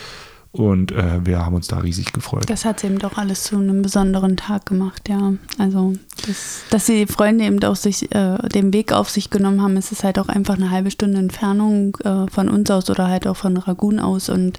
[0.52, 2.44] Und äh, wir haben uns da riesig gefreut.
[2.48, 5.32] Das hat es eben doch alles zu einem besonderen Tag gemacht, ja.
[5.58, 5.94] Also,
[6.26, 9.92] das, dass die Freunde eben auch sich äh, den Weg auf sich genommen haben, es
[9.92, 13.36] ist halt auch einfach eine halbe Stunde Entfernung äh, von uns aus oder halt auch
[13.36, 14.28] von Ragun aus.
[14.28, 14.58] Und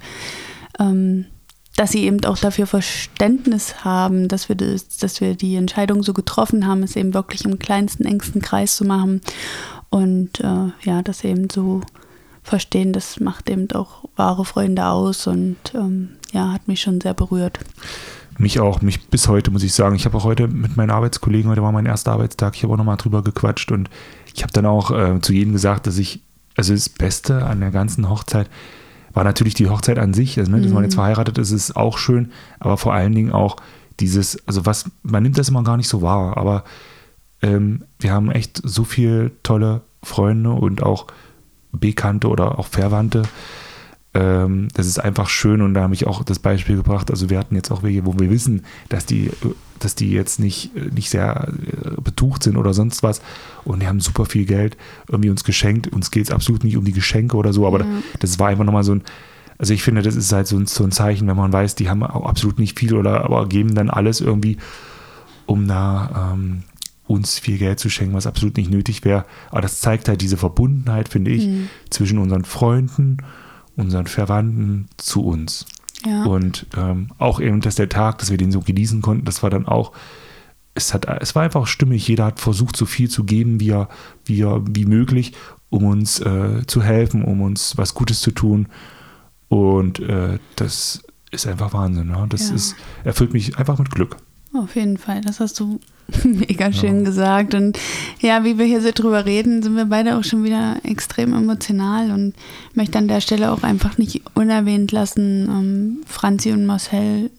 [0.80, 1.26] ähm,
[1.76, 6.12] dass sie eben auch dafür Verständnis haben, dass wir, das, dass wir die Entscheidung so
[6.12, 9.20] getroffen haben, es eben wirklich im kleinsten, engsten Kreis zu machen.
[9.90, 11.82] Und äh, ja, das eben so
[12.44, 17.14] verstehen, das macht eben auch wahre Freunde aus und ähm, ja, hat mich schon sehr
[17.14, 17.58] berührt.
[18.38, 19.96] Mich auch, mich bis heute, muss ich sagen.
[19.96, 22.78] Ich habe auch heute mit meinen Arbeitskollegen, heute war mein erster Arbeitstag, ich habe auch
[22.78, 23.88] nochmal drüber gequatscht und
[24.34, 26.20] ich habe dann auch äh, zu jedem gesagt, dass ich,
[26.56, 28.50] also das Beste an der ganzen Hochzeit
[29.14, 30.74] war natürlich die Hochzeit an sich, also, ne, dass mhm.
[30.74, 33.56] man jetzt verheiratet ist, ist auch schön, aber vor allen Dingen auch
[34.00, 36.64] dieses, also was, man nimmt das immer gar nicht so wahr, aber
[37.40, 41.06] ähm, wir haben echt so viele tolle Freunde und auch
[41.74, 43.22] Bekannte oder auch Verwandte.
[44.14, 47.10] Ähm, das ist einfach schön und da habe ich auch das Beispiel gebracht.
[47.10, 49.30] Also wir hatten jetzt auch welche, wo wir wissen, dass die,
[49.80, 53.20] dass die jetzt nicht, nicht sehr äh, betucht sind oder sonst was
[53.64, 54.76] und die haben super viel Geld
[55.08, 55.88] irgendwie uns geschenkt.
[55.88, 57.86] Uns geht es absolut nicht um die Geschenke oder so, aber ja.
[58.20, 59.02] das war einfach nochmal so ein,
[59.58, 61.90] also ich finde, das ist halt so ein, so ein Zeichen, wenn man weiß, die
[61.90, 64.58] haben auch absolut nicht viel oder aber geben dann alles irgendwie,
[65.46, 66.62] um da ähm,
[67.06, 69.26] uns viel Geld zu schenken, was absolut nicht nötig wäre.
[69.50, 71.68] Aber das zeigt halt diese Verbundenheit, finde ich, mhm.
[71.90, 73.18] zwischen unseren Freunden,
[73.76, 75.66] unseren Verwandten zu uns.
[76.06, 76.24] Ja.
[76.24, 79.50] Und ähm, auch eben, dass der Tag, dass wir den so genießen konnten, das war
[79.50, 79.92] dann auch,
[80.74, 82.06] es, hat, es war einfach stimmig.
[82.08, 83.88] Jeder hat versucht, so viel zu geben, wie, er,
[84.24, 85.32] wie, er, wie möglich,
[85.70, 88.68] um uns äh, zu helfen, um uns was Gutes zu tun.
[89.48, 92.08] Und äh, das ist einfach Wahnsinn.
[92.08, 92.26] Ne?
[92.28, 92.56] Das ja.
[92.56, 94.16] ist, erfüllt mich einfach mit Glück.
[94.54, 95.80] Auf jeden Fall, das hast du
[96.24, 97.04] mega schön ja.
[97.04, 97.54] gesagt.
[97.54, 97.78] Und
[98.20, 102.12] ja, wie wir hier so drüber reden, sind wir beide auch schon wieder extrem emotional
[102.12, 102.34] und
[102.72, 107.30] möchte an der Stelle auch einfach nicht unerwähnt lassen, ähm, Franzi und Marcel,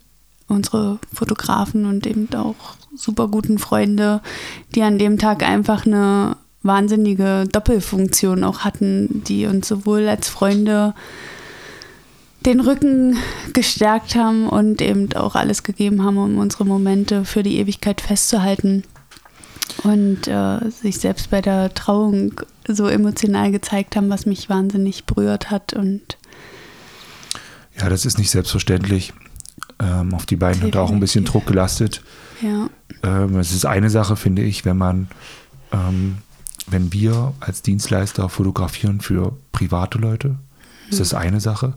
[0.48, 4.22] unsere Fotografen und eben auch super guten Freunde,
[4.76, 10.94] die an dem Tag einfach eine wahnsinnige Doppelfunktion auch hatten, die uns sowohl als Freunde
[12.46, 13.18] den Rücken
[13.54, 18.84] gestärkt haben und eben auch alles gegeben haben, um unsere Momente für die Ewigkeit festzuhalten.
[19.84, 22.34] Und äh, sich selbst bei der Trauung
[22.68, 25.74] so emotional gezeigt haben, was mich wahnsinnig berührt hat.
[25.74, 26.18] Und
[27.78, 29.14] ja, das ist nicht selbstverständlich.
[29.80, 32.04] Ähm, auf die beiden hat auch ein bisschen Druck gelastet.
[32.42, 32.70] Ja.
[33.04, 35.08] Ähm, es ist eine Sache, finde ich, wenn man,
[35.72, 36.20] ähm,
[36.68, 40.36] wenn wir als Dienstleister fotografieren für private Leute,
[40.90, 41.74] ist das eine Sache.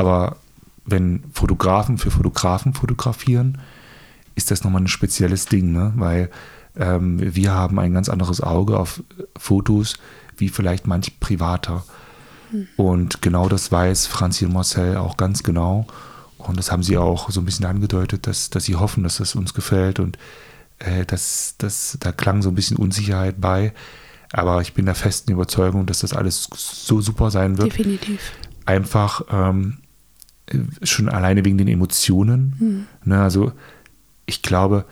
[0.00, 0.36] Aber
[0.86, 3.58] wenn Fotografen für Fotografen fotografieren,
[4.34, 5.92] ist das nochmal ein spezielles Ding, ne?
[5.96, 6.30] weil
[6.74, 9.02] ähm, wir haben ein ganz anderes Auge auf
[9.36, 9.96] Fotos
[10.38, 11.84] wie vielleicht manch Privater.
[12.50, 12.66] Hm.
[12.78, 15.86] Und genau das weiß Franzi und Marcel auch ganz genau.
[16.38, 19.34] Und das haben sie auch so ein bisschen angedeutet, dass, dass sie hoffen, dass das
[19.34, 20.00] uns gefällt.
[20.00, 20.16] Und
[20.78, 23.74] äh, das, das, da klang so ein bisschen Unsicherheit bei.
[24.32, 27.72] Aber ich bin der festen Überzeugung, dass das alles so super sein wird.
[27.72, 28.32] Definitiv
[28.70, 29.78] einfach ähm,
[30.82, 32.54] schon alleine wegen den Emotionen.
[32.58, 32.86] Mhm.
[33.10, 33.52] Ne, also
[34.26, 34.84] ich glaube,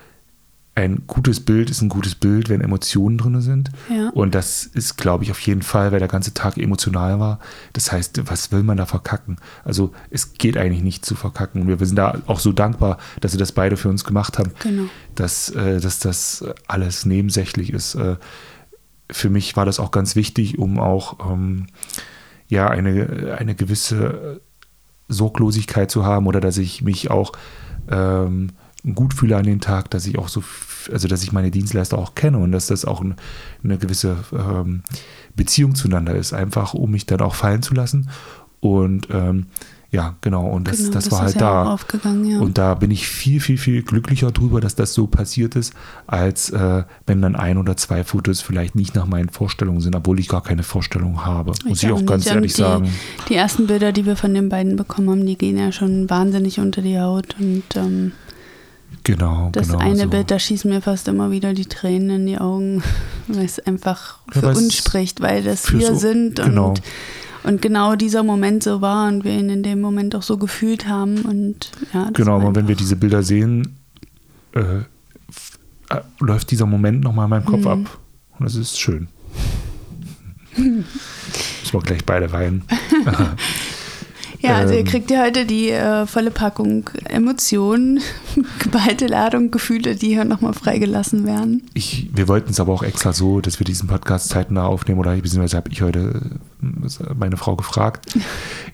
[0.79, 3.71] ein gutes Bild ist ein gutes Bild, wenn Emotionen drin sind.
[3.91, 4.11] Ja.
[4.11, 7.41] Und das ist, glaube ich, auf jeden Fall, weil der ganze Tag emotional war.
[7.73, 9.39] Das heißt, was will man da verkacken?
[9.65, 11.67] Also es geht eigentlich nicht zu verkacken.
[11.67, 14.85] Wir sind da auch so dankbar, dass sie das beide für uns gemacht haben, genau.
[15.17, 17.97] dass, äh, dass das alles nebensächlich ist.
[17.97, 18.15] Äh,
[19.11, 21.67] für mich war das auch ganz wichtig, um auch ähm,
[22.47, 24.43] ja eine, eine gewisse
[25.09, 27.33] Sorglosigkeit zu haben oder dass ich mich auch
[27.91, 28.51] ähm,
[28.95, 30.43] gut fühle an den Tag, dass ich auch so,
[30.93, 33.17] also dass ich meine Dienstleister auch kenne und dass das auch eine,
[33.65, 34.83] eine gewisse ähm,
[35.35, 38.11] Beziehung zueinander ist, einfach um mich dann auch fallen zu lassen.
[38.61, 39.47] Und ähm,
[39.91, 40.47] ja, genau.
[40.47, 41.79] Und das, genau, das, das war halt da.
[42.23, 42.41] Ja.
[42.41, 45.73] Und da bin ich viel, viel, viel glücklicher drüber, dass das so passiert ist,
[46.07, 50.21] als äh, wenn dann ein oder zwei Fotos vielleicht nicht nach meinen Vorstellungen sind, obwohl
[50.21, 51.53] ich gar keine Vorstellung habe.
[51.61, 52.91] Ich muss ich auch ganz ehrlich die, sagen.
[53.31, 56.61] Die ersten Bilder, die wir von den beiden bekommen haben, die gehen ja schon wahnsinnig
[56.61, 57.37] unter die Haut.
[57.41, 58.13] Und ähm,
[59.05, 59.49] genau.
[59.53, 60.09] Das genau eine so.
[60.09, 62.83] Bild, da schießen mir fast immer wieder die Tränen in die Augen,
[63.27, 66.69] weil es einfach für ja, uns spricht, weil das wir so, sind genau.
[66.69, 66.83] und
[67.49, 70.87] und genau dieser Moment so war und wir ihn in dem Moment auch so gefühlt
[70.87, 71.23] haben.
[71.23, 73.79] Und ja, genau, und wenn wir diese Bilder sehen,
[74.53, 77.79] äh, äh, läuft dieser Moment nochmal in meinem Kopf ab.
[78.39, 79.09] Und das ist schön.
[80.57, 80.85] Müssen
[81.73, 82.65] wir gleich beide weinen.
[84.41, 84.87] Ja, also ihr Ähm.
[84.87, 87.99] kriegt ja heute die äh, volle Packung Emotionen,
[88.61, 91.65] geballte Ladung, Gefühle, die hier nochmal freigelassen werden.
[91.75, 95.17] Ich, wir wollten es aber auch extra so, dass wir diesen Podcast zeitnah aufnehmen oder
[95.17, 96.39] beziehungsweise habe ich heute
[97.17, 98.15] meine Frau gefragt.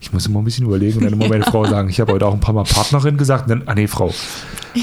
[0.01, 2.27] Ich muss immer ein bisschen überlegen und dann immer meine Frau sagen, ich habe heute
[2.27, 4.12] auch ein paar Mal Partnerin gesagt, dann, ah nee, Frau,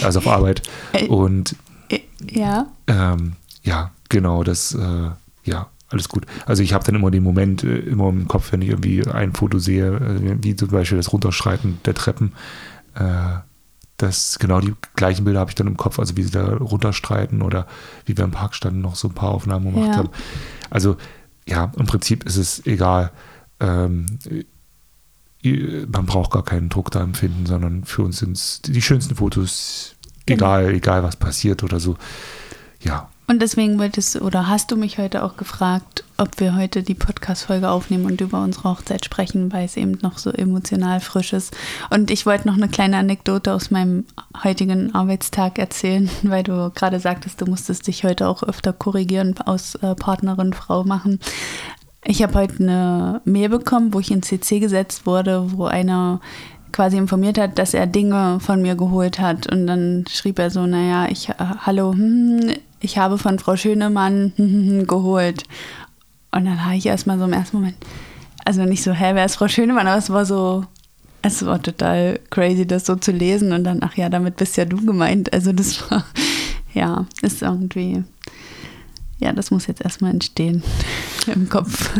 [0.03, 0.61] also auf Arbeit.
[0.93, 1.07] Äh.
[1.07, 1.55] Und
[1.89, 3.33] Äh, Ja, ähm,
[3.63, 5.09] ja, genau, das, äh,
[5.43, 6.25] ja, alles gut.
[6.45, 9.33] Also ich habe dann immer den Moment äh, immer im Kopf, wenn ich irgendwie ein
[9.33, 12.33] Foto sehe, äh, wie zum Beispiel das Runterschreiten der Treppen.
[12.95, 13.39] Äh,
[13.97, 17.41] das genau die gleichen Bilder habe ich dann im Kopf, also wie sie da runterstreiten
[17.43, 17.67] oder
[18.05, 19.97] wie wir im Park standen, noch so ein paar Aufnahmen gemacht Ja.
[19.97, 20.09] haben.
[20.71, 20.97] Also
[21.51, 23.11] ja, im Prinzip ist es egal.
[23.59, 24.05] Ähm,
[25.43, 29.15] äh, man braucht gar keinen Druck da empfinden, sondern für uns sind es die schönsten
[29.15, 30.45] Fotos, Genau.
[30.59, 31.97] egal, egal was passiert oder so.
[32.79, 36.83] Ja, und deswegen wolltest du oder hast du mich heute auch gefragt, ob wir heute
[36.83, 41.31] die Podcast-Folge aufnehmen und über unsere Hochzeit sprechen, weil es eben noch so emotional frisch
[41.31, 41.55] ist.
[41.89, 44.03] Und ich wollte noch eine kleine Anekdote aus meinem
[44.43, 49.75] heutigen Arbeitstag erzählen, weil du gerade sagtest, du musstest dich heute auch öfter korrigieren, aus
[49.75, 51.21] äh, Partnerin, Frau machen.
[52.03, 56.19] Ich habe heute eine Mail bekommen, wo ich in CC gesetzt wurde, wo einer
[56.73, 59.49] quasi informiert hat, dass er Dinge von mir geholt hat.
[59.49, 64.33] Und dann schrieb er so, naja, ich, äh, hallo, hm, ich habe von Frau Schönemann
[64.87, 65.43] geholt.
[66.31, 67.75] Und dann habe ich erstmal so im ersten Moment,
[68.43, 69.87] also nicht so, hä, wer ist Frau Schönemann?
[69.87, 70.65] Aber es war so,
[71.21, 73.51] es war total crazy, das so zu lesen.
[73.53, 75.31] Und dann, ach ja, damit bist ja du gemeint.
[75.33, 76.05] Also das war,
[76.73, 78.03] ja, ist irgendwie,
[79.19, 80.63] ja, das muss jetzt erstmal entstehen
[81.27, 81.91] im Kopf.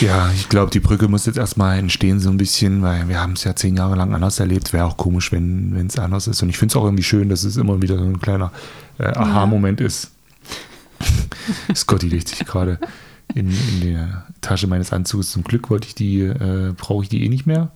[0.00, 3.32] Ja, ich glaube, die Brücke muss jetzt erstmal entstehen, so ein bisschen, weil wir haben
[3.32, 4.72] es ja zehn Jahre lang anders erlebt.
[4.74, 6.42] Wäre auch komisch, wenn es anders ist.
[6.42, 8.52] Und ich finde es auch irgendwie schön, dass es immer wieder so ein kleiner
[8.98, 10.10] äh, Aha-Moment ist.
[11.74, 12.78] Scotty legt sich gerade
[13.34, 15.30] in, in der Tasche meines Anzugs.
[15.30, 17.70] Zum Glück wollte ich die, äh, brauche ich die eh nicht mehr,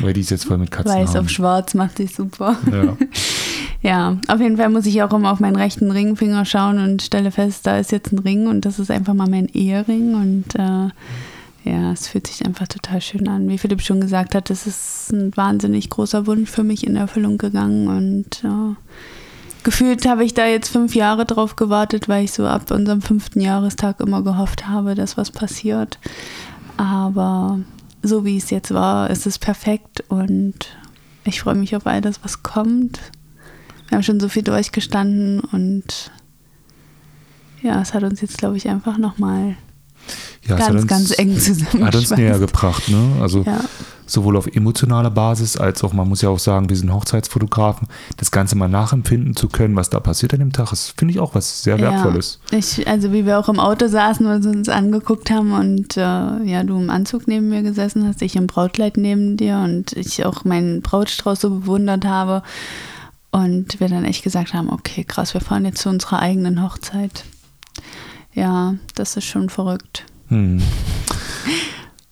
[0.00, 1.16] weil die ist jetzt voll mit Weiß Katzenhaaren.
[1.16, 2.56] auf schwarz macht sich super.
[2.70, 2.96] Ja.
[3.80, 7.30] Ja, auf jeden Fall muss ich auch immer auf meinen rechten Ringfinger schauen und stelle
[7.30, 10.88] fest, da ist jetzt ein Ring und das ist einfach mal mein Ehering und äh,
[11.70, 13.48] ja, es fühlt sich einfach total schön an.
[13.48, 17.38] Wie Philipp schon gesagt hat, es ist ein wahnsinnig großer Wunsch für mich in Erfüllung
[17.38, 18.74] gegangen und äh,
[19.68, 23.38] gefühlt habe ich da jetzt fünf Jahre drauf gewartet, weil ich so ab unserem fünften
[23.38, 25.98] Jahrestag immer gehofft habe, dass was passiert.
[26.78, 27.60] Aber
[28.02, 30.54] so wie es jetzt war, ist es perfekt und
[31.24, 32.98] ich freue mich auf all das, was kommt.
[33.88, 36.12] Wir haben schon so viel durchgestanden und
[37.60, 39.54] ja, es hat uns jetzt, glaube ich, einfach nochmal
[40.48, 41.84] Ja, ganz, uns- ganz eng zusammengeschweißt.
[41.86, 43.12] Hat uns näher gebracht, ne?
[43.20, 43.60] Also Ja.
[44.06, 48.30] sowohl auf emotionaler Basis als auch, man muss ja auch sagen, wir sind Hochzeitsfotografen, das
[48.30, 51.34] Ganze mal nachempfinden zu können, was da passiert an dem Tag, das finde ich auch
[51.34, 52.40] was sehr Wertvolles.
[52.50, 56.00] Ja, ich, also wie wir auch im Auto saßen und uns angeguckt haben und äh,
[56.00, 60.24] ja, du im Anzug neben mir gesessen hast, ich im Brautkleid neben dir und ich
[60.24, 62.42] auch meinen Brautstrauß so bewundert habe
[63.30, 67.24] und wir dann echt gesagt haben, okay, krass, wir fahren jetzt zu unserer eigenen Hochzeit.
[68.32, 70.04] Ja, das ist schon verrückt.
[70.28, 70.62] Hm.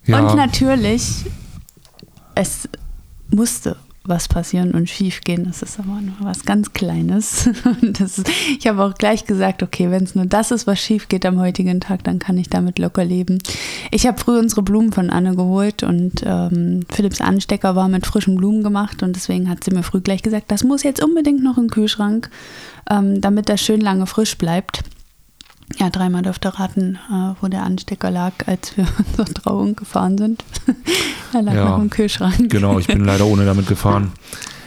[0.08, 1.24] Ja, Und natürlich,
[2.36, 2.68] es
[3.28, 3.76] musste
[4.08, 5.44] was passieren und schief gehen.
[5.44, 7.46] Das ist aber nur was ganz Kleines.
[7.98, 11.26] Ist, ich habe auch gleich gesagt, okay, wenn es nur das ist, was schief geht
[11.26, 13.38] am heutigen Tag, dann kann ich damit locker leben.
[13.90, 18.36] Ich habe früh unsere Blumen von Anne geholt und ähm, Philipps Anstecker war mit frischen
[18.36, 21.58] Blumen gemacht und deswegen hat sie mir früh gleich gesagt, das muss jetzt unbedingt noch
[21.58, 22.30] im Kühlschrank,
[22.90, 24.82] ähm, damit das schön lange frisch bleibt.
[25.78, 30.44] Ja, dreimal dürfte raten, äh, wo der Anstecker lag, als wir zur Trauung gefahren sind.
[31.32, 32.48] er lag Ja, noch im Kühlschrank.
[32.50, 34.12] genau, ich bin leider ohne damit gefahren.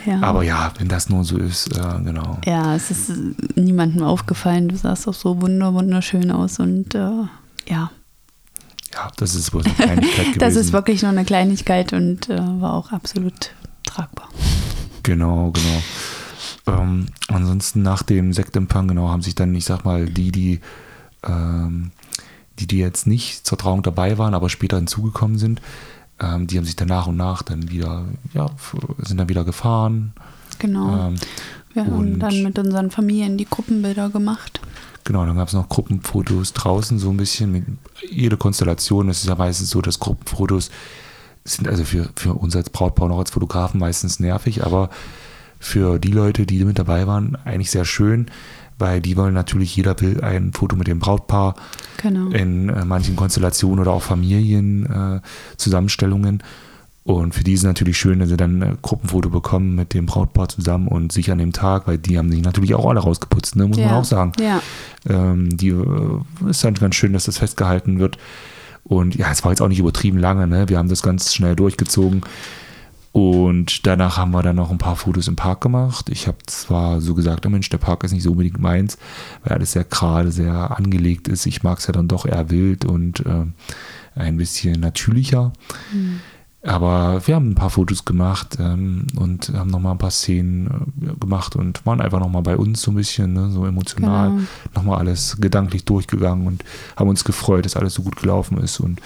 [0.05, 0.21] Ja.
[0.21, 2.37] Aber ja, wenn das nur so ist, äh, genau.
[2.45, 3.11] ja, es ist
[3.55, 4.69] niemandem aufgefallen.
[4.69, 6.99] Du sahst auch so wunder wunderschön aus und äh,
[7.67, 7.91] ja,
[8.93, 10.39] Ja, das ist wohl eine Kleinigkeit gewesen.
[10.39, 13.51] das ist wirklich nur eine Kleinigkeit und äh, war auch absolut
[13.85, 14.29] tragbar.
[15.03, 16.79] Genau, genau.
[16.81, 20.61] Ähm, ansonsten nach dem Sektempfang, genau, haben sich dann, ich sag mal, die, die,
[21.23, 21.91] ähm,
[22.59, 25.61] die, die jetzt nicht zur Trauung dabei waren, aber später hinzugekommen sind,
[26.19, 28.49] ähm, die haben sich dann nach und nach dann wieder, ja,
[28.99, 30.13] sind dann wieder gefahren.
[30.59, 31.07] Genau.
[31.07, 31.15] Ähm,
[31.73, 34.59] wir haben und- dann mit unseren Familien die Gruppenbilder gemacht.
[35.05, 37.51] Genau, dann gab es noch Gruppenfotos draußen, so ein bisschen.
[37.51, 37.63] Mit,
[38.11, 40.69] jede Konstellation, es ist ja meistens so, dass Gruppenfotos
[41.45, 44.89] sind also für, für uns als Brautpaar noch als Fotografen meistens nervig, aber
[45.59, 48.29] für die Leute, die mit dabei waren, eigentlich sehr schön,
[48.79, 51.55] weil die wollen natürlich, jeder will ein Foto mit dem Brautpaar
[52.01, 52.29] Genau.
[52.29, 56.39] in äh, manchen Konstellationen oder auch Familien äh.
[57.03, 60.05] Und für die ist es natürlich schön, dass sie dann ein Gruppenfoto bekommen mit dem
[60.05, 63.55] Brautpaar zusammen und sich an dem Tag, weil die haben sich natürlich auch alle rausgeputzt,
[63.55, 63.85] ne, muss Ja.
[63.87, 64.31] man auch sagen.
[64.39, 64.61] Ja.
[65.09, 68.17] Ähm, die äh, ist dann ganz schön, dass das festgehalten wird.
[68.83, 70.69] Und ja, es war jetzt auch nicht übertrieben lange, ne?
[70.69, 72.21] Wir haben das ganz schnell durchgezogen.
[73.11, 76.09] Und danach haben wir dann noch ein paar Fotos im Park gemacht.
[76.09, 78.97] Ich habe zwar so gesagt, oh Mensch, der Park ist nicht so unbedingt meins,
[79.43, 81.45] weil alles sehr gerade, sehr angelegt ist.
[81.47, 83.45] Ich mag es ja dann doch eher wild und äh,
[84.15, 85.53] ein bisschen natürlicher.
[86.61, 91.15] Aber wir haben ein paar Fotos gemacht ähm, und haben nochmal ein paar Szenen äh,
[91.19, 94.41] gemacht und waren einfach nochmal bei uns so ein bisschen, ne, so emotional, Genau.
[94.75, 96.65] nochmal alles gedanklich durchgegangen und
[96.97, 98.79] haben uns gefreut, dass alles so gut gelaufen ist.
[98.81, 98.99] Und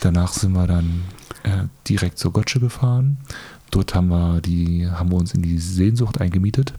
[0.00, 1.02] danach sind wir dann
[1.44, 3.18] äh, direkt zur Gotsche gefahren.
[3.70, 6.74] Dort haben wir, die, haben wir uns in die Sehnsucht eingemietet.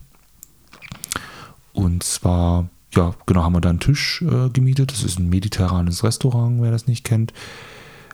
[1.74, 4.92] Und zwar, ja, genau, haben wir da einen Tisch äh, gemietet.
[4.92, 7.34] Das ist ein mediterranes Restaurant, wer das nicht kennt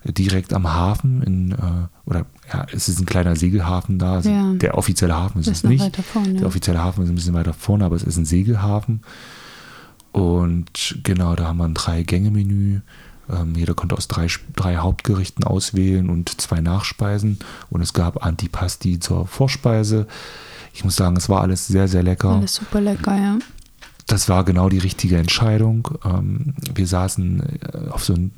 [0.04, 4.14] direkt am Hafen in, äh, oder ja, es ist ein kleiner Segelhafen da.
[4.14, 4.54] Also Ja.
[4.54, 5.96] Der offizielle Hafen ist es ist noch nicht.
[5.98, 6.34] vorne.
[6.34, 9.02] Der offizielle Hafen ist ein bisschen weiter vorne, aber es ist ein Segelhafen.
[10.12, 12.82] Und genau, da haben wir ein Drei-Gänge-Menü.
[13.32, 17.40] Ähm, jeder konnte aus drei, drei Hauptgerichten auswählen und zwei Nachspeisen.
[17.70, 20.08] Und es gab Antipasti zur Vorspeise.
[20.74, 23.38] Ich muss sagen, es war alles sehr, sehr lecker Alles super lecker, ja.
[24.12, 25.88] Das war genau die richtige Entscheidung.
[26.04, 28.32] Ähm, wir saßen äh, auf so ein,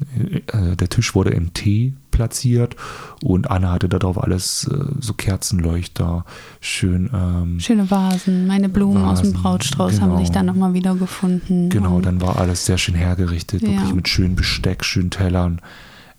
[0.47, 2.75] äh, der Tisch wurde im T platziert
[3.23, 6.25] und Anna hatte darauf alles äh, so Kerzenleuchter,
[6.61, 7.09] schön.
[7.11, 8.45] Ähm, Schöne Vasen.
[8.45, 10.19] Meine Blumen aus dem Vasen, Brautstrauß haben genau.
[10.19, 11.71] sich dann nochmal wiedergefunden.
[11.71, 13.69] Genau, Und dann war alles sehr schön hergerichtet, Ja.
[13.69, 15.59] wirklich mit schönem Besteck, schönen Tellern.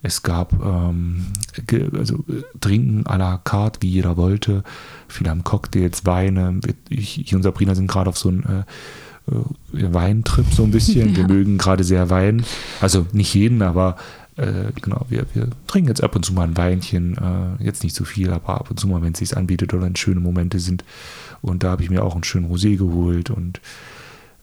[0.02, 1.26] Es gab ähm,
[1.96, 4.64] also, äh, Trinken à la carte, wie jeder wollte.
[5.08, 6.60] Viele haben Cocktails, Weine.
[6.90, 8.64] Ich, ich und Sabrina sind gerade auf so äh, äh,
[9.72, 11.16] Weintrip so ein bisschen.
[11.16, 11.28] Wir Ja.
[11.28, 12.44] mögen gerade sehr Wein.
[12.80, 13.96] Also nicht jeden, aber
[14.36, 17.16] äh, genau, wir, wir trinken jetzt ab und zu mal ein Weinchen.
[17.16, 19.84] Äh, jetzt nicht so viel, aber ab und zu mal, wenn es sich anbietet oder
[19.84, 20.84] wenn schöne Momente sind.
[21.40, 23.60] Und da habe ich mir auch einen schönen Rosé geholt und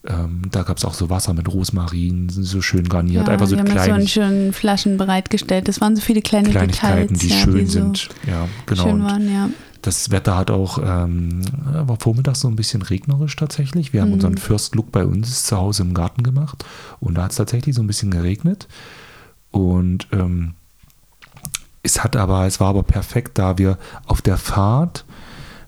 [0.07, 3.55] ähm, da gab es auch so Wasser mit Rosmarin, so schön garniert, ja, einfach so
[3.55, 5.67] wir haben jetzt so in kleine schönen Flaschen bereitgestellt.
[5.67, 8.09] Das waren so viele kleine Kleinigkeiten, Details, die ja, schön die so sind.
[8.27, 8.83] Ja, genau.
[8.83, 9.49] Schön waren, ja.
[9.81, 11.41] Das Wetter hat auch, ähm,
[11.87, 13.93] war vormittags so ein bisschen regnerisch tatsächlich.
[13.93, 14.13] Wir haben Mhm.
[14.15, 16.63] unseren First Look bei uns zu Hause im Garten gemacht
[16.99, 18.67] und da hat es tatsächlich so ein bisschen geregnet.
[19.51, 20.53] Und ähm,
[21.83, 25.03] es hat aber, es war aber perfekt, da wir auf der Fahrt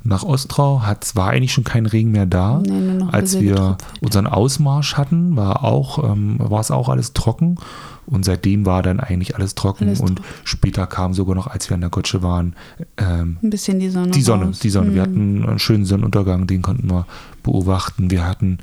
[0.04, 2.60] nach Ostrau hat, war eigentlich schon kein Regen mehr da.
[2.60, 7.58] Nee, Als wir unseren Ausmarsch hatten, war auch, ähm, war es auch alles trocken.
[8.06, 9.88] Und seitdem war dann eigentlich alles trocken.
[9.88, 12.56] Alles und später kam sogar noch, als wir an der Gotsche waren,
[12.98, 14.12] ähm, Ein bisschen die Sonne.
[14.12, 14.60] die Sonne, raus.
[14.60, 14.94] die Sonne.
[14.94, 15.10] Wir Mhm.
[15.12, 17.06] hatten einen schönen Sonnenuntergang, den konnten wir
[17.44, 18.12] beobachten.
[18.12, 18.60] Wir hatten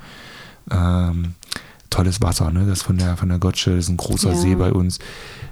[0.70, 1.34] ähm,
[1.90, 2.66] tolles Wasser, ne?
[2.66, 4.36] Das von der von der Gotsche, das ist ein großer Ja.
[4.36, 4.98] See bei uns.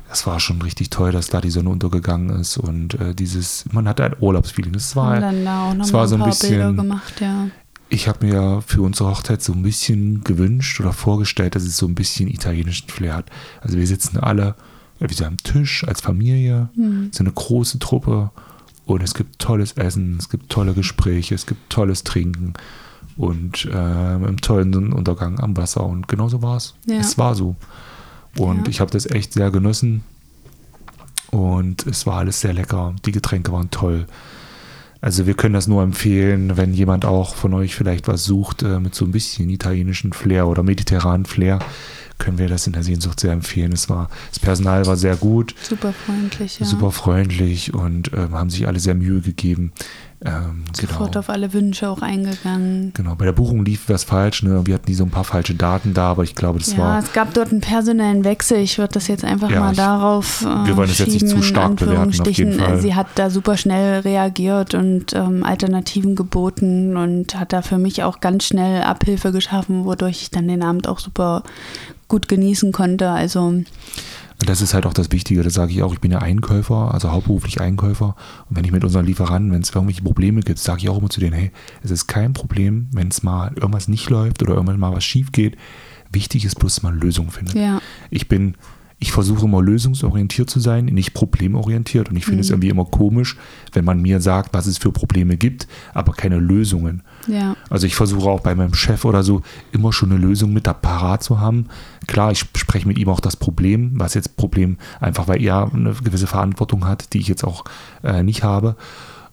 [0.09, 3.87] Das war schon richtig toll, dass da die Sonne untergegangen ist und äh, dieses, man
[3.89, 4.73] hatte ein Urlaubsfeeling.
[4.73, 7.21] Das war, haben dann da auch noch es mal war so ein Bilder bisschen- gemacht,
[7.21, 7.49] ja.
[7.89, 11.87] Ich habe mir für unsere Hochzeit so ein bisschen gewünscht oder vorgestellt, dass es so
[11.87, 13.31] ein bisschen italienischen Flair hat.
[13.61, 14.55] Also wir sitzen alle
[15.01, 17.11] ja, wie so am Tisch als Familie, Mhm.
[17.13, 18.31] so eine große Truppe
[18.85, 22.55] und es gibt tolles Essen, es gibt tolle Gespräche, es gibt tolles Trinken
[23.17, 26.75] und ähm, im tollen Sonnenuntergang am Wasser und genau so war es.
[26.87, 26.97] Ja.
[26.99, 27.55] Es war so.
[28.37, 28.71] Und Ja.
[28.71, 30.03] ich habe das echt sehr genossen
[31.31, 32.95] und es war alles sehr lecker.
[33.05, 34.07] Die Getränke waren toll.
[35.01, 38.81] Also wir können das nur empfehlen, wenn jemand auch von euch vielleicht was sucht äh,
[38.81, 41.61] mit so ein bisschen italienischen Flair oder mediterranen Flair,
[42.19, 43.73] können wir das in der Sehnsucht sehr empfehlen.
[43.73, 46.67] Es war, das Personal war sehr gut, Super freundlich, ja.
[46.67, 49.73] super freundlich und ähm, haben sich alle sehr Mühe gegeben.
[50.25, 51.21] Ähm, Sofort genau.
[51.21, 52.93] auf alle Wünsche auch eingegangen.
[52.95, 54.43] Genau, bei der Buchung lief was falsch.
[54.43, 54.67] Ne?
[54.67, 56.99] Wir hatten die so ein paar falsche Daten da, aber ich glaube, das ja, war
[56.99, 58.59] es gab dort einen personellen Wechsel.
[58.59, 61.29] Ich würde das jetzt einfach Ja, mal ich- darauf äh, wir wollen das jetzt nicht
[61.29, 62.81] zu stark bewerten, auf jeden Fall.
[62.81, 68.03] Sie hat da super schnell reagiert und ähm, Alternativen geboten und hat da für mich
[68.03, 71.45] auch ganz schnell Abhilfe geschaffen, wodurch ich dann den Abend auch super
[72.09, 73.11] gut genießen konnte.
[73.11, 73.63] Also
[74.39, 75.93] Das ist halt auch das Wichtige, das sage ich auch.
[75.93, 78.15] Ich bin ja Einkäufer, also hauptberuflich Einkäufer.
[78.49, 81.11] Und wenn ich mit unseren Lieferanten, wenn es irgendwelche Probleme gibt, sage ich auch immer
[81.11, 81.51] zu denen, hey,
[81.83, 85.33] es ist kein Problem, wenn es mal irgendwas nicht läuft oder irgendwann mal was schief
[85.33, 85.57] geht.
[86.13, 87.57] Wichtig ist bloß, dass man eine Lösung findet.
[87.57, 87.81] ja,
[88.11, 88.55] Ich bin,
[89.01, 92.09] ich versuche immer lösungsorientiert zu sein, nicht problemorientiert.
[92.09, 93.37] Und ich finde es irgendwie immer komisch,
[93.73, 97.03] wenn man mir sagt, was es für Probleme gibt, aber keine Lösungen.
[97.29, 97.57] ja.
[97.71, 100.73] Also ich versuche auch bei meinem Chef oder so immer schon eine Lösung mit da
[100.73, 101.67] parat zu haben.
[102.09, 105.93] Klar, ich spreche mit ihm auch das Problem, was jetzt Problem einfach, weil er eine
[105.93, 107.65] gewisse Verantwortung hat, die ich jetzt auch
[108.03, 108.77] äh, nicht habe.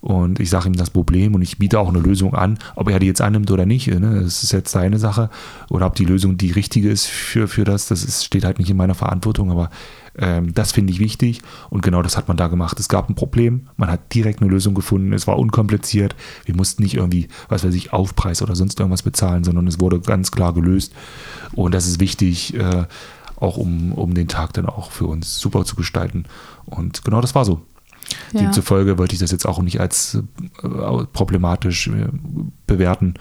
[0.05, 2.59] Und ich sage ihm das Problem und ich biete auch eine Lösung an.
[2.75, 5.31] Ob er die jetzt annimmt oder nicht, ne, das ist jetzt seine Sache.
[5.67, 8.69] Oder ob die Lösung die richtige ist für, für das, das ist, steht halt nicht
[8.69, 9.49] in meiner Verantwortung.
[9.49, 9.71] Aber
[10.15, 11.41] ähm, das finde ich wichtig.
[11.71, 12.79] Und genau das hat man da gemacht.
[12.79, 15.11] Es gab ein Problem, man hat direkt eine Lösung gefunden.
[15.11, 16.15] Es war unkompliziert.
[16.45, 19.99] Wir mussten nicht irgendwie, was weiß ich, Aufpreis oder sonst irgendwas bezahlen, sondern es wurde
[19.99, 20.93] ganz klar gelöst.
[21.53, 22.53] Und das ist wichtig.
[22.53, 22.85] Äh,
[23.37, 26.25] auch um, um den Tag dann auch für uns super zu gestalten.
[26.65, 27.63] Und genau das war so.
[28.33, 28.41] Ja.
[28.41, 30.19] Demzufolge wollte ich das jetzt auch nicht als
[30.63, 30.67] äh,
[31.13, 32.07] problematisch äh,
[32.67, 33.15] bewerten.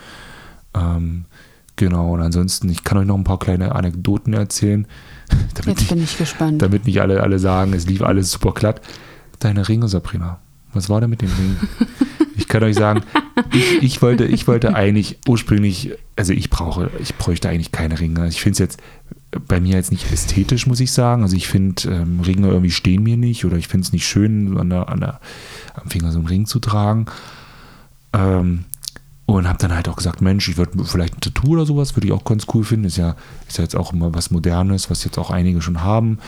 [0.75, 1.25] Ähm,
[1.77, 4.87] genau, und ansonsten, ich kann euch noch ein paar kleine Anekdoten erzählen.
[5.55, 6.63] Damit jetzt bin ich gespannt.
[6.63, 8.81] Damit nicht alle, alle sagen, es lief alles super glatt.
[9.39, 10.41] Deine Ringe, Sabrina.
[10.73, 11.69] Was war da mit den Ringen?
[12.37, 13.03] Ich kann euch sagen,
[13.53, 18.27] ich, ich, wollte, ich wollte eigentlich ursprünglich, also ich brauche, ich bräuchte eigentlich keine Ringe.
[18.27, 18.81] Ich finde es jetzt
[19.47, 21.23] bei mir jetzt nicht ästhetisch, muss ich sagen.
[21.23, 24.59] Also ich finde, ähm, Ringe irgendwie stehen mir nicht oder ich finde es nicht schön,
[24.59, 25.21] an der, an der,
[25.75, 27.07] am Finger so einen Ring zu tragen.
[28.13, 28.65] Ähm,
[29.27, 32.07] und habe dann halt auch gesagt, Mensch, ich würde vielleicht ein Tattoo oder sowas, würde
[32.07, 32.85] ich auch ganz cool finden.
[32.85, 33.17] Ist ja,
[33.49, 36.19] ist ja jetzt auch immer was Modernes, was jetzt auch einige schon haben.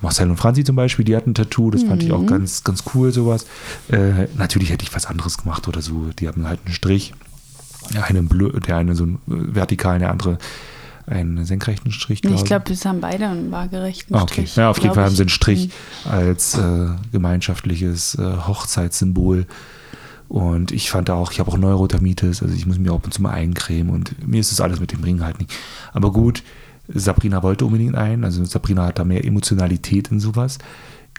[0.00, 1.88] Marcel und Franzi zum Beispiel, die hatten ein Tattoo, das mhm.
[1.88, 2.26] fand ich auch mhm.
[2.26, 3.44] ganz, ganz cool, sowas.
[3.88, 6.10] Äh, natürlich hätte ich was anderes gemacht oder so.
[6.18, 7.12] Die haben halt einen Strich.
[7.92, 10.38] Der eine, der eine so einen vertikalen, der andere
[11.08, 12.44] einen senkrechten Strich, glaube ich.
[12.44, 14.46] glaube, es haben beide einen waagerechten ah, okay.
[14.46, 14.56] Strich.
[14.56, 15.68] Ja, auf jeden Fall haben sie einen Strich
[16.04, 16.10] mhm.
[16.10, 19.46] als äh, gemeinschaftliches äh, Hochzeitssymbol.
[20.28, 23.22] Und ich fand auch, ich habe auch Neurodermitis, also ich muss mir auch und zu
[23.22, 25.50] mal eincremen und mir ist das alles mit dem Ring halt nicht.
[25.94, 26.42] Aber gut,
[26.88, 30.58] Sabrina wollte unbedingt einen, also Sabrina hat da mehr Emotionalität in sowas.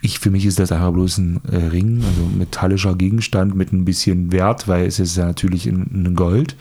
[0.00, 3.84] Ich, für mich ist das einfach bloß ein äh, Ring, also metallischer Gegenstand mit ein
[3.84, 6.56] bisschen Wert, weil es ist ja natürlich in, in Gold.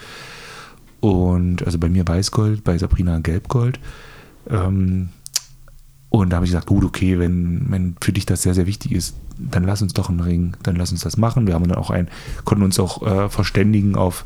[1.00, 3.80] Und also bei mir Weißgold, bei Sabrina Gelbgold.
[4.50, 5.10] Ähm,
[6.10, 8.92] und da habe ich gesagt, gut, okay, wenn, wenn für dich das sehr, sehr wichtig
[8.92, 11.48] ist, dann lass uns doch einen Ring, dann lass uns das machen.
[11.48, 12.10] Wir haben dann auch ein,
[12.46, 14.26] konnten uns auch äh, verständigen auf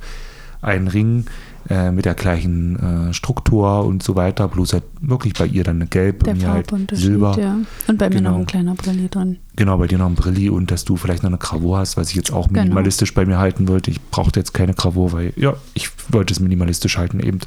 [0.62, 1.26] einen Ring,
[1.70, 5.90] äh, mit der gleichen äh, Struktur und so weiter, bloß halt wirklich bei ihr dann
[5.90, 7.38] gelb, der bei mir halt silber.
[7.40, 7.58] Ja.
[7.88, 8.22] Und bei genau.
[8.22, 9.38] mir noch ein kleiner Brilli drin.
[9.56, 12.10] Genau, bei dir noch ein Brilli und dass du vielleicht noch eine Gravur hast, was
[12.10, 12.64] ich jetzt auch genau.
[12.64, 13.26] minimalistisch genau.
[13.26, 13.92] bei mir halten wollte.
[13.92, 17.40] Ich brauchte jetzt keine Gravur, weil ja, ich wollte es minimalistisch halten eben.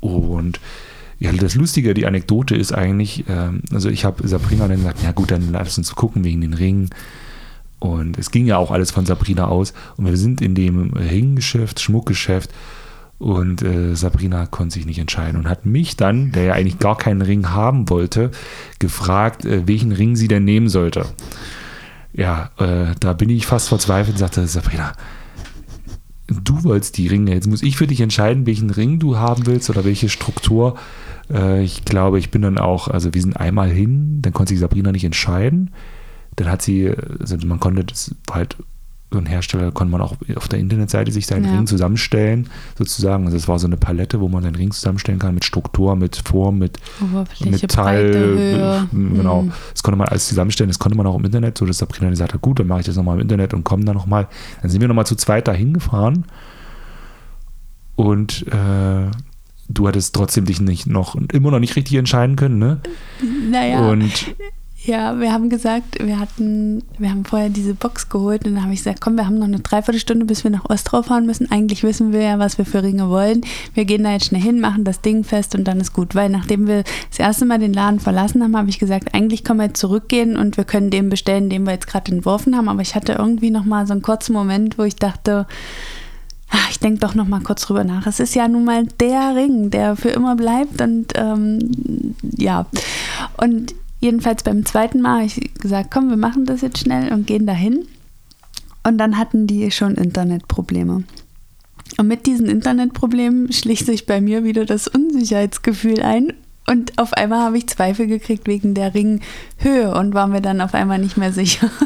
[0.00, 0.60] Und
[1.18, 5.12] ja, das Lustige, die Anekdote ist eigentlich, ähm, also ich habe Sabrina dann gesagt, ja
[5.12, 6.90] gut, dann lass uns gucken wegen den Ringen.
[7.78, 9.72] Und es ging ja auch alles von Sabrina aus.
[9.96, 12.50] Und wir sind in dem Ringgeschäft, Schmuckgeschäft
[13.20, 16.96] und äh, Sabrina konnte sich nicht entscheiden und hat mich dann, der ja eigentlich gar
[16.96, 18.30] keinen Ring haben wollte,
[18.78, 21.04] gefragt, äh, welchen Ring sie denn nehmen sollte.
[22.14, 24.94] Ja, äh, da bin ich fast verzweifelt und sagte, Sabrina,
[26.28, 29.68] du wolltest die Ringe, jetzt muss ich für dich entscheiden, welchen Ring du haben willst
[29.68, 30.78] oder welche Struktur.
[31.30, 34.60] Äh, ich glaube, ich bin dann auch, also wir sind einmal hin, dann konnte sich
[34.60, 35.72] Sabrina nicht entscheiden.
[36.36, 36.90] Dann hat sie,
[37.20, 38.56] also man konnte, das halt
[39.12, 41.52] so ein Hersteller konnte man auch auf der Internetseite sich seinen ja.
[41.52, 42.48] Ring zusammenstellen,
[42.78, 43.24] sozusagen.
[43.24, 46.16] Also es war so eine Palette, wo man seinen Ring zusammenstellen kann mit Struktur, mit
[46.16, 46.78] Form, mit
[47.40, 48.10] Metall.
[48.10, 49.42] Breite, genau.
[49.42, 49.52] Mhm.
[49.72, 50.68] Das konnte man alles zusammenstellen.
[50.68, 52.86] Das konnte man auch im Internet, so dass Sabrina gesagt hat, gut, dann mache ich
[52.86, 54.28] das nochmal im Internet und komme dann nochmal.
[54.62, 56.24] Dann sind wir nochmal zu zweit da hingefahren
[57.96, 59.10] und äh,
[59.68, 62.80] du hattest trotzdem dich nicht noch immer noch nicht richtig entscheiden können, ne?
[63.50, 63.90] Naja.
[63.90, 64.34] Und
[64.82, 68.72] ja, wir haben gesagt, wir hatten, wir haben vorher diese Box geholt und dann habe
[68.72, 71.50] ich gesagt, komm, wir haben noch eine Dreiviertelstunde, bis wir nach Ostrau fahren müssen.
[71.50, 73.42] Eigentlich wissen wir ja, was wir für Ringe wollen.
[73.74, 76.14] Wir gehen da jetzt schnell hin, machen das Ding fest und dann ist gut.
[76.14, 79.58] Weil nachdem wir das erste Mal den Laden verlassen haben, habe ich gesagt, eigentlich können
[79.58, 82.68] wir jetzt zurückgehen und wir können den bestellen, den wir jetzt gerade entworfen haben.
[82.70, 85.46] Aber ich hatte irgendwie noch mal so einen kurzen Moment, wo ich dachte,
[86.48, 88.06] ach, ich denke doch noch mal kurz drüber nach.
[88.06, 92.64] Es ist ja nun mal der Ring, der für immer bleibt und ähm, ja.
[93.36, 97.26] Und Jedenfalls beim zweiten Mal habe ich gesagt, komm, wir machen das jetzt schnell und
[97.26, 97.86] gehen dahin.
[98.82, 101.04] Und dann hatten die schon Internetprobleme.
[101.98, 106.32] Und mit diesen Internetproblemen schlich sich bei mir wieder das Unsicherheitsgefühl ein.
[106.66, 110.72] Und auf einmal habe ich Zweifel gekriegt wegen der Ringhöhe und war mir dann auf
[110.72, 111.70] einmal nicht mehr sicher.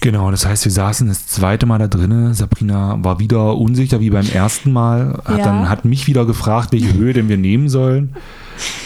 [0.00, 2.32] Genau, das heißt, wir saßen das zweite Mal da drinnen.
[2.32, 5.20] Sabrina war wieder unsicher wie beim ersten Mal.
[5.24, 5.44] Hat, ja.
[5.44, 8.14] dann, hat mich wieder gefragt, welche Höhe denn wir nehmen sollen.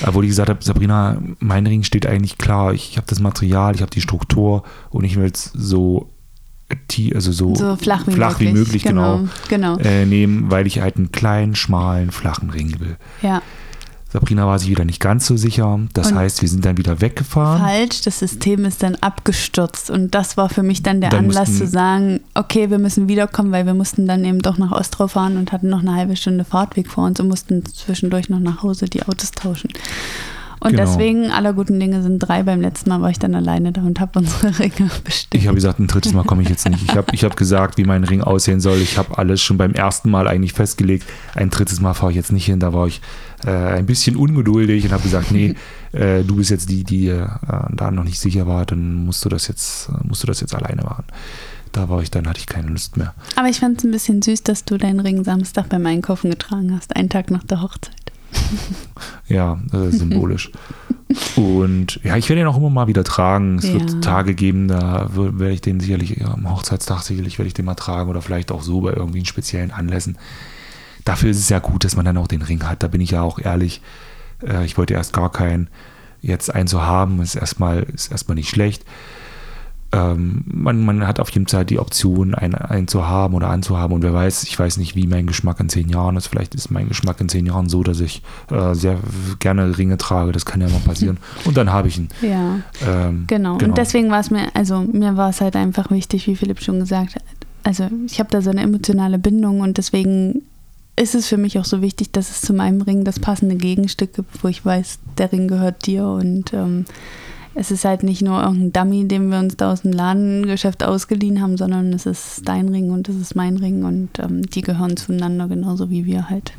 [0.07, 2.73] Obwohl ich gesagt habe, Sabrina, mein Ring steht eigentlich klar.
[2.75, 6.09] Ich, ich habe das Material, ich habe die Struktur und ich will es so
[7.15, 9.77] also so, so flach wie flach möglich, wie möglich genau, genau.
[9.79, 12.97] Äh, nehmen, weil ich halt einen kleinen, schmalen, flachen Ring will.
[13.23, 13.43] Ja.
[14.13, 15.79] Sabrina war sich wieder nicht ganz so sicher.
[15.93, 17.61] Das und heißt, wir sind dann wieder weggefahren.
[17.63, 19.89] Falsch, das System ist dann abgestürzt.
[19.89, 23.53] Und das war für mich dann der dann Anlass zu sagen, okay, wir müssen wiederkommen,
[23.53, 26.45] weil wir mussten dann eben doch nach Ostrau fahren und hatten noch eine halbe Stunde
[26.45, 29.71] Fahrtweg vor uns und mussten zwischendurch noch nach Hause die Autos tauschen.
[30.63, 30.85] Und Genau.
[30.85, 32.43] deswegen, aller guten Dinge sind drei.
[32.43, 35.35] Beim letzten Mal war ich dann alleine da und habe unsere Ringe bestimmt.
[35.35, 36.83] Ich habe gesagt, ein drittes Mal komme ich jetzt nicht.
[36.83, 38.77] Ich habe ich hab gesagt, wie mein Ring aussehen soll.
[38.79, 41.07] Ich habe alles schon beim ersten Mal eigentlich festgelegt.
[41.35, 42.61] Ein drittes Mal fahre ich jetzt nicht hin.
[42.61, 43.01] Da war ich
[43.47, 45.55] äh, ein bisschen ungeduldig und habe gesagt, nee,
[45.93, 47.27] äh, du bist jetzt die, die äh,
[47.71, 50.83] da noch nicht sicher war, dann musst du das jetzt, musst du das jetzt alleine
[50.83, 51.05] machen.
[51.73, 53.15] Da war ich, dann hatte ich keine Lust mehr.
[53.37, 56.75] Aber ich fand es ein bisschen süß, dass du deinen Ring Samstag beim Einkaufen getragen
[56.75, 57.95] hast, einen Tag nach der Hochzeit.
[59.29, 60.51] Ja, äh, symbolisch.
[61.37, 63.59] Und ja, ich werde ihn auch immer mal wieder tragen.
[63.59, 63.75] Es Ja.
[63.75, 67.75] wird Tage geben, da werde ich den sicherlich am Hochzeitstag sicherlich werde ich den mal
[67.77, 70.19] tragen oder vielleicht auch so bei irgendwie speziellen Anlässen.
[71.05, 72.83] Dafür ist es ja gut, dass man dann auch den Ring hat.
[72.83, 73.81] Da bin ich ja auch ehrlich.
[74.47, 75.69] Äh, ich wollte erst gar keinen.
[76.23, 78.85] Jetzt einen zu haben, ist erstmal, ist erstmal nicht schlecht.
[79.93, 83.95] Ähm, man, man hat auf jeden Fall die Option, einen, einen zu haben oder anzuhaben.
[83.95, 86.29] Und wer weiß, ich weiß nicht, wie mein Geschmack in zehn Jahren ist.
[86.29, 88.99] Vielleicht ist mein Geschmack in zehn Jahren so, dass ich äh, sehr
[89.41, 90.31] gerne Ringe trage.
[90.33, 91.19] Das kann ja mal passieren.
[91.45, 92.09] Und dann habe ich ihn.
[92.23, 93.55] Ja, Ähm, genau.
[93.55, 96.79] Und deswegen war es mir, also mir war es halt einfach wichtig, wie Philipp schon
[96.79, 97.23] gesagt hat.
[97.63, 100.43] Also ich habe da so eine emotionale Bindung und deswegen
[101.01, 104.15] ist es für mich auch so wichtig, dass es zu meinem Ring das passende Gegenstück
[104.15, 106.85] gibt, wo ich weiß, der Ring gehört dir und ähm,
[107.55, 111.41] es ist halt nicht nur irgendein Dummy, den wir uns da aus dem Ladengeschäft ausgeliehen
[111.41, 114.97] haben, sondern es ist dein Ring und es ist mein Ring und ähm, die gehören
[114.97, 116.53] zueinander genauso wie wir halt.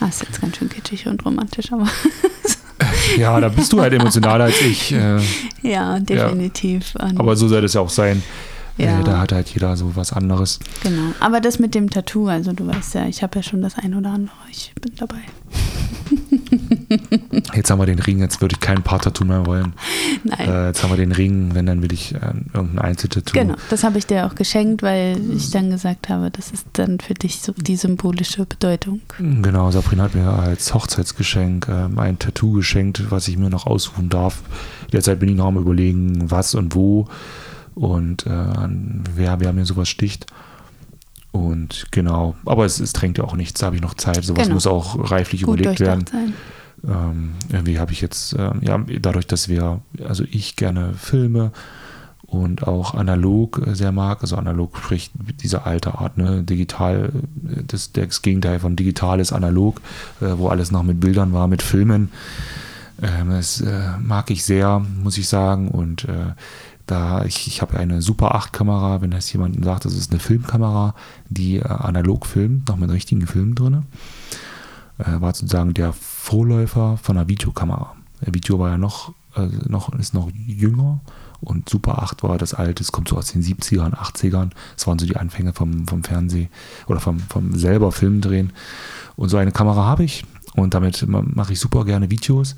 [0.00, 1.86] Ah, ist jetzt ganz schön kitschig und romantisch, aber
[3.18, 4.92] Ja, da bist du halt emotionaler als ich.
[4.92, 5.20] Äh,
[5.62, 6.94] ja, definitiv.
[7.00, 8.22] Und- aber so soll das ja auch sein.
[8.76, 9.00] Ja.
[9.00, 10.58] Äh, da hat halt jeder so was anderes.
[10.82, 11.12] Genau.
[11.20, 13.94] Aber das mit dem Tattoo, also du weißt ja, ich habe ja schon das ein
[13.94, 14.36] oder andere.
[14.50, 15.20] Ich bin dabei.
[17.54, 19.72] Jetzt haben wir den Ring, jetzt würde ich kein Paar-Tattoo mehr wollen.
[20.24, 20.48] Nein.
[20.48, 22.18] Äh, jetzt haben wir den Ring, wenn, dann will ich äh,
[22.52, 23.32] irgendein Einzeltattoo.
[23.32, 27.00] Genau, das habe ich dir auch geschenkt, weil ich dann gesagt habe, das ist dann
[27.00, 29.00] für dich so die symbolische Bedeutung.
[29.18, 34.08] Genau, Sabrina hat mir als Hochzeitsgeschenk ähm, ein Tattoo geschenkt, was ich mir noch aussuchen
[34.08, 34.42] darf.
[34.92, 37.08] Derzeit bin ich noch am überlegen, was und wo
[37.74, 38.30] und äh,
[39.14, 40.26] wer, wer mir sowas sticht.
[41.32, 44.22] Und genau, aber es, es drängt ja auch nichts, da habe ich noch Zeit.
[44.24, 44.54] Sowas Genau.
[44.54, 46.04] muss auch reiflich Gut überlegt werden.
[46.06, 46.32] sein.
[46.86, 51.50] Ähm, irgendwie habe ich jetzt, ähm, ja, dadurch, dass wir, also ich gerne Filme
[52.26, 55.10] und auch analog sehr mag, also analog sprich
[55.42, 57.10] diese alte Art, ne, digital,
[57.66, 59.80] das, das Gegenteil von digital ist analog,
[60.20, 62.10] äh, wo alles noch mit Bildern war, mit Filmen.
[63.02, 65.68] Ähm, das äh, mag ich sehr, muss ich sagen.
[65.68, 66.32] Und äh,
[66.86, 70.20] da ich, ich habe eine Super 8 Kamera, wenn das jemandem sagt, das ist eine
[70.20, 70.94] Filmkamera,
[71.28, 73.84] die äh, analog filmt, noch mit richtigen Filmen drin
[74.98, 77.94] äh, war sozusagen der Vorläufer von einer Videokamera.
[78.24, 81.00] Der Video war ja noch, äh, noch, ist noch jünger
[81.40, 84.50] und Super 8 war das alte, es kommt so aus den 70ern, 80ern.
[84.76, 86.48] Das waren so die Anfänge vom, vom Fernseh
[86.86, 88.52] oder vom, vom selber Filmdrehen.
[89.16, 90.24] Und so eine Kamera habe ich
[90.54, 92.56] und damit ma- mache ich super gerne Videos.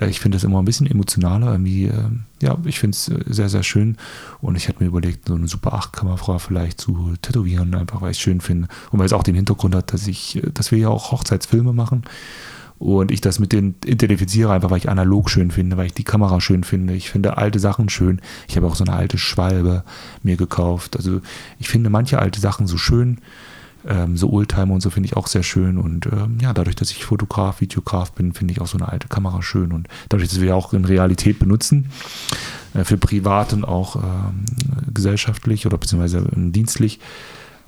[0.00, 1.52] Äh, Ich finde das immer ein bisschen emotionaler.
[1.52, 2.10] Irgendwie, äh,
[2.42, 3.96] ja, ich finde es äh, sehr, sehr schön.
[4.40, 8.16] Und ich hätte mir überlegt, so eine Super 8-Kamera vielleicht zu tätowieren, einfach weil ich
[8.18, 8.68] es schön finde.
[8.90, 11.72] Und weil es auch den Hintergrund hat, dass ich, äh, dass wir ja auch Hochzeitsfilme
[11.72, 12.04] machen.
[12.78, 16.02] Und ich das mit den identifiziere, einfach weil ich analog schön finde, weil ich die
[16.02, 16.94] Kamera schön finde.
[16.94, 18.22] Ich finde alte Sachen schön.
[18.48, 19.84] Ich habe auch so eine alte Schwalbe
[20.22, 20.96] mir gekauft.
[20.96, 21.20] Also
[21.58, 23.18] ich finde manche alte Sachen so schön.
[23.86, 25.78] Ähm, so Oldtimer und so finde ich auch sehr schön.
[25.78, 29.08] Und ähm, ja, dadurch, dass ich Fotograf, Videograf bin, finde ich auch so eine alte
[29.08, 29.72] Kamera schön.
[29.72, 31.90] Und dadurch, dass wir auch in Realität benutzen,
[32.74, 34.44] äh, für privat und auch ähm,
[34.92, 37.00] gesellschaftlich oder beziehungsweise ähm, dienstlich,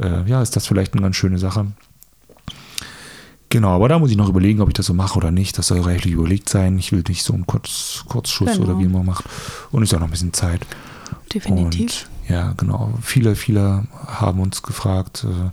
[0.01, 1.67] äh, ja, ist das vielleicht eine ganz schöne Sache.
[3.49, 5.59] Genau, aber da muss ich noch überlegen, ob ich das so mache oder nicht.
[5.59, 6.79] Das soll rechtlich überlegt sein.
[6.79, 8.65] Ich will nicht so einen Kurz, Kurzschuss Genau.
[8.65, 9.27] oder wie man macht.
[9.71, 10.63] Und ist auch noch ein bisschen Zeit.
[11.35, 12.09] Definitiv.
[12.23, 12.95] Und, ja, genau.
[13.03, 15.51] Viele, viele haben uns gefragt, äh,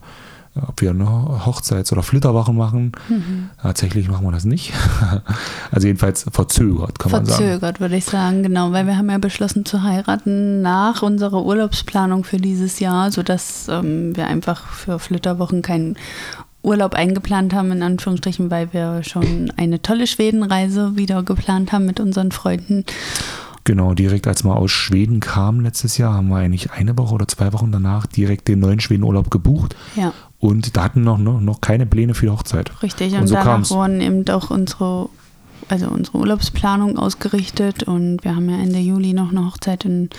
[0.68, 1.05] ob wir eine
[1.45, 2.91] Hochzeits- oder Flitterwochen machen.
[3.07, 3.49] Mhm.
[3.62, 4.74] Tatsächlich machen wir das nicht.
[5.72, 7.43] also jedenfalls verzögert, kann man sagen.
[7.43, 12.24] Verzögert, würde ich sagen, genau, weil wir haben ja beschlossen zu heiraten nach unserer Urlaubsplanung
[12.24, 15.97] für dieses Jahr, sodass ähm, wir einfach für Flitterwochen keinen
[16.62, 21.99] Urlaub eingeplant haben, in Anführungsstrichen, weil wir schon eine tolle Schwedenreise wieder geplant haben mit
[21.99, 22.86] unseren Freunden.
[23.64, 27.28] Genau, direkt als wir aus Schweden kamen letztes Jahr, haben wir eigentlich eine Woche oder
[27.28, 29.76] zwei Wochen danach direkt den neuen Schwedenurlaub gebucht.
[29.95, 32.72] Ja, Und da hatten noch, noch, noch keine Pläne für die Hochzeit.
[32.82, 33.14] richtig.
[33.14, 33.72] Und Und, so danach kam's.
[33.72, 35.10] wurden eben auch unsere,
[35.68, 40.10] also unsere Urlaubsplanung ausgerichtet und wir haben ja Ende Juli noch eine Hochzeit in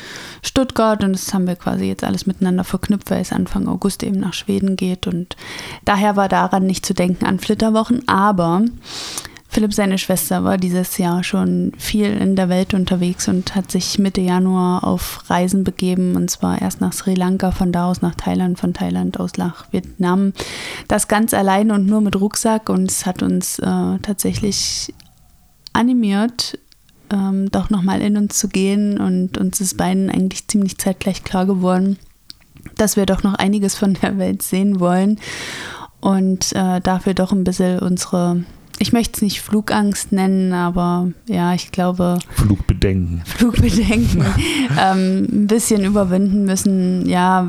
[0.43, 4.21] Stuttgart und das haben wir quasi jetzt alles miteinander verknüpft, weil es Anfang August eben
[4.21, 5.37] nach Schweden geht und
[5.87, 8.63] daher war daran nicht zu denken an Flitterwochen, aber
[9.53, 13.99] Philipp, seine Schwester, war dieses Jahr schon viel in der Welt unterwegs und hat sich
[13.99, 18.15] Mitte Januar auf Reisen begeben und zwar erst nach Sri Lanka, von da aus nach
[18.15, 20.33] Thailand, von Thailand aus nach Vietnam.
[20.87, 24.95] Das ganz allein und nur mit Rucksack und es hat uns äh, tatsächlich
[25.73, 26.57] animiert,
[27.13, 31.47] ähm, doch nochmal in uns zu gehen und uns ist beiden eigentlich ziemlich zeitgleich klar
[31.47, 31.99] geworden,
[32.77, 35.19] dass wir doch noch einiges von der Welt sehen wollen
[36.01, 38.45] und äh, dafür doch ein bisschen unsere,
[38.81, 42.19] ich möchte es nicht Flugangst nennen, aber ja, ich glaube.
[42.35, 43.23] Flugbedenken.
[43.27, 44.25] Flugbedenken.
[44.81, 47.47] ähm, ein bisschen überwinden müssen, ja,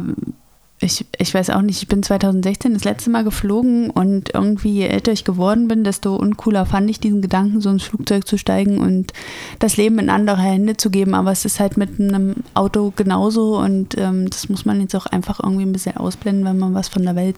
[0.82, 4.88] ich, ich weiß auch nicht, ich bin 2016 das letzte Mal geflogen und irgendwie je
[4.88, 8.80] älter ich geworden bin, desto uncooler fand ich diesen Gedanken, so ins Flugzeug zu steigen
[8.80, 9.14] und
[9.60, 11.14] das Leben in andere Hände zu geben.
[11.14, 15.06] Aber es ist halt mit einem Auto genauso und ähm, das muss man jetzt auch
[15.06, 17.38] einfach irgendwie ein bisschen ausblenden, wenn man was von der Welt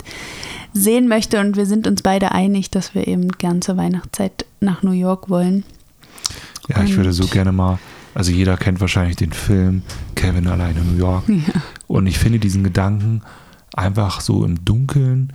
[0.74, 1.42] sehen möchte.
[1.42, 5.30] Und wir sind uns beide einig, dass wir eben gern zur Weihnachtszeit nach New York
[5.30, 5.66] wollen.
[6.70, 7.78] Ja, und ich würde so gerne mal
[8.14, 9.82] also jeder kennt wahrscheinlich den Film
[10.16, 11.28] Kevin allein in New York.
[11.28, 11.62] Ja.
[11.88, 13.22] Und ich finde diesen Gedanken
[13.74, 15.34] einfach so im Dunkeln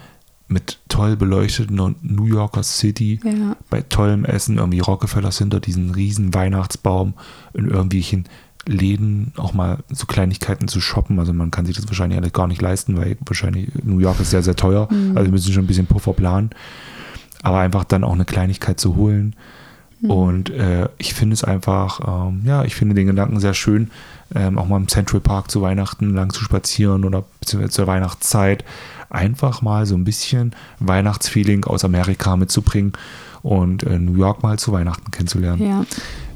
[0.49, 3.57] mit toll beleuchteten New Yorker City, ja.
[3.69, 7.15] bei tollem Essen, irgendwie Rockefellers hinter diesen riesen Weihnachtsbaum
[7.53, 8.25] in irgendwelchen
[8.65, 11.19] Läden auch mal so Kleinigkeiten zu shoppen.
[11.19, 14.43] Also man kann sich das wahrscheinlich gar nicht leisten, weil wahrscheinlich New York ist sehr,
[14.43, 14.89] sehr teuer.
[14.91, 15.17] Mhm.
[15.17, 16.51] Also wir müssen schon ein bisschen Puffer planen.
[17.43, 19.37] Aber einfach dann auch eine Kleinigkeit zu holen
[20.01, 20.11] Mhm.
[20.11, 23.91] Und äh, ich finde es einfach, ähm, ja, ich finde den Gedanken sehr schön,
[24.35, 28.65] ähm, auch mal im Central Park zu Weihnachten lang zu spazieren oder beziehungsweise zur Weihnachtszeit
[29.11, 32.93] einfach mal so ein bisschen Weihnachtsfeeling aus Amerika mitzubringen
[33.43, 35.67] und äh, New York mal zu Weihnachten kennenzulernen.
[35.67, 35.85] Ja.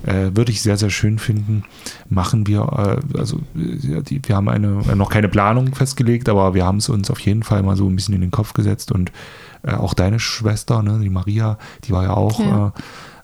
[0.04, 1.64] Äh, würde ich sehr, sehr schön finden.
[2.08, 6.54] Machen wir, äh, also ja, die, wir haben eine, äh, noch keine Planung festgelegt, aber
[6.54, 8.90] wir haben es uns auf jeden Fall mal so ein bisschen in den Kopf gesetzt
[8.90, 9.12] und
[9.62, 12.70] äh, auch deine Schwester, ne, die Maria, die war ja auch ja äh,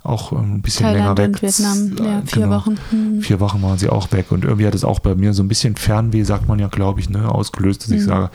[0.09, 1.43] auch ähm, ein bisschen Thailand länger weg.
[1.43, 2.57] Vietnam, ja, vier genau.
[2.57, 2.77] Wochen.
[2.91, 3.23] Hm.
[3.23, 5.49] Vier Wochen waren sie auch weg und irgendwie hat es auch bei mir so ein
[5.49, 7.97] bisschen Fernweh, sagt man ja, glaube ich, ne, ausgelöst, dass hm.
[7.97, 8.31] ich sage,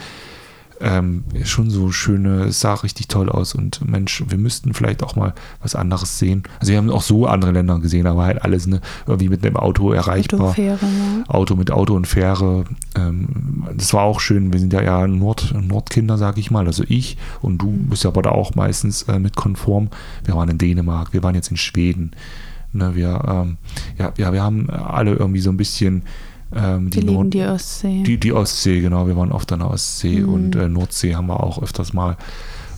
[0.82, 5.16] ähm, schon so schöne, es sah richtig toll aus und Mensch, wir müssten vielleicht auch
[5.16, 6.44] mal was anderes sehen.
[6.60, 9.58] Also wir haben auch so andere Länder gesehen, aber halt alles ne, irgendwie mit einem
[9.58, 10.42] Auto erreichbar.
[10.42, 11.24] Auto, Fähre, ja.
[11.28, 12.66] Auto mit Auto und Fähre.
[12.96, 14.52] Ähm, das war auch schön.
[14.52, 16.68] Wir sind ja eher Nord, Nordkinder, sag ich mal.
[16.68, 19.90] Also ich und du bist ja aber da auch meistens äh, mit konform.
[20.26, 22.12] Wir waren in Dänemark, wir waren jetzt in Schweden.
[22.76, 23.58] Ne, wir, ähm,
[24.00, 26.04] ja, ja, wir haben alle irgendwie so ein bisschen
[26.56, 28.04] ähm, die, lieben Nord die Ostsee.
[28.04, 29.08] Die, die Ostsee, genau.
[29.08, 30.30] Wir waren oft an der Ostsee mhm.
[30.30, 32.18] und äh, Nordsee haben wir auch öfters mal.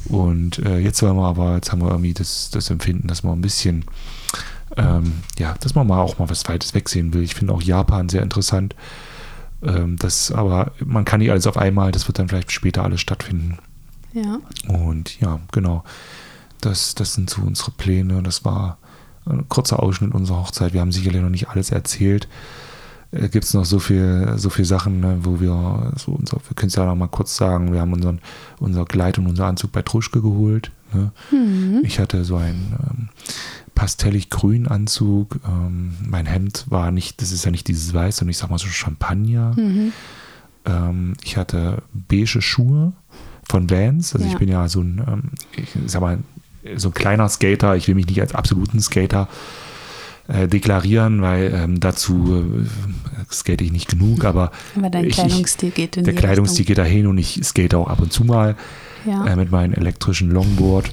[0.05, 3.37] Und äh, jetzt wollen wir aber, jetzt haben wir irgendwie das, das Empfinden, dass man
[3.37, 3.85] ein bisschen,
[4.77, 7.23] ähm, ja, dass man mal auch mal was Weites wegsehen will.
[7.23, 8.75] Ich finde auch Japan sehr interessant.
[9.63, 13.01] Ähm, das, aber man kann nicht alles auf einmal, das wird dann vielleicht später alles
[13.01, 13.57] stattfinden.
[14.13, 14.39] Ja.
[14.67, 15.83] Und ja, genau.
[16.61, 18.21] Das, das sind so unsere Pläne.
[18.23, 18.77] Das war
[19.25, 20.73] ein kurzer Ausschnitt unserer Hochzeit.
[20.73, 22.27] Wir haben sicherlich noch nicht alles erzählt
[23.11, 26.55] äh, gibt es noch so viel, so viel Sachen, ne, wo wir, so unser, wir
[26.55, 28.19] können es ja noch mal kurz sagen, wir haben unseren,
[28.59, 30.71] unser Kleid und unser Anzug bei Truschke geholt.
[30.93, 31.11] Ne?
[31.31, 31.81] Mhm.
[31.83, 33.09] Ich hatte so einen ähm,
[33.73, 35.39] pastellig grünen Anzug.
[35.47, 38.57] Ähm, mein Hemd war nicht, das ist ja nicht dieses Weiß, sondern ich sag mal
[38.57, 39.53] so Champagner.
[39.55, 39.91] Mhm.
[40.65, 42.93] Ähm, ich hatte beige Schuhe
[43.47, 44.13] von Vans.
[44.13, 44.31] Also ja.
[44.31, 45.23] ich bin ja so ein, ähm,
[45.55, 46.19] ich sag mal,
[46.75, 47.75] so ein kleiner Skater.
[47.75, 49.64] Ich will mich nicht als absoluten Skater äh,
[50.27, 55.97] deklarieren, weil ähm, dazu äh, skate ich nicht genug, aber, aber dein ich, Kleidungsstil geht
[55.97, 56.75] in Der Kleidungsstil Richtung.
[56.75, 58.55] geht dahin und ich skate auch ab und zu mal
[59.05, 59.25] ja.
[59.25, 60.91] äh, mit meinem elektrischen Longboard,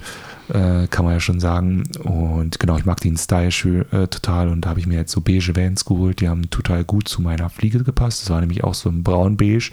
[0.48, 1.84] äh, kann man ja schon sagen.
[2.02, 5.12] Und genau, ich mag den Style schön, äh, total und da habe ich mir jetzt
[5.12, 8.22] so beige Vans geholt, die haben total gut zu meiner Fliege gepasst.
[8.22, 9.70] Das war nämlich auch so ein braun-beige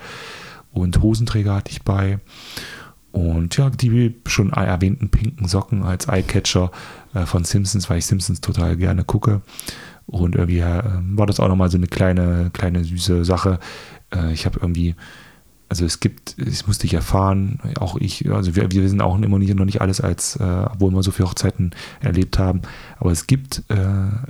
[0.71, 2.19] und Hosenträger hatte ich bei.
[3.11, 6.71] Und ja, die schon erwähnten pinken Socken als Eyecatcher
[7.13, 9.41] äh, von Simpsons, weil ich Simpsons total gerne gucke.
[10.05, 13.59] Und irgendwie äh, war das auch nochmal so eine kleine, kleine süße Sache.
[14.13, 14.95] Äh, ich habe irgendwie
[15.69, 19.37] also es gibt, das musste ich erfahren, auch ich, also wir, wir sind auch immer
[19.37, 22.63] nicht, noch nicht alles als, äh, obwohl wir so viele Hochzeiten erlebt haben,
[22.97, 23.75] aber es gibt, äh,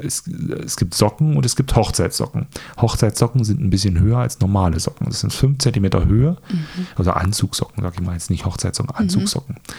[0.05, 2.47] es, es gibt Socken und es gibt Hochzeitssocken.
[2.82, 5.07] Hochzeitssocken sind ein bisschen höher als normale Socken.
[5.07, 6.88] Das sind 5 cm Höhe, mhm.
[6.97, 9.55] also Anzugsocken, sag ich mal jetzt nicht Hochzeitssocken, Anzugsocken.
[9.55, 9.73] Mhm.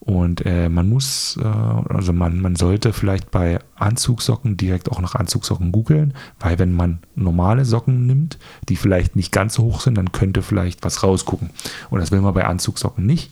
[0.00, 5.14] Und äh, man muss, äh, also man, man sollte vielleicht bei Anzugsocken direkt auch nach
[5.14, 8.38] Anzugsocken googeln, weil wenn man normale Socken nimmt,
[8.70, 11.50] die vielleicht nicht ganz so hoch sind, dann könnte vielleicht was rausgucken.
[11.90, 13.30] Und das will man bei Anzugsocken nicht.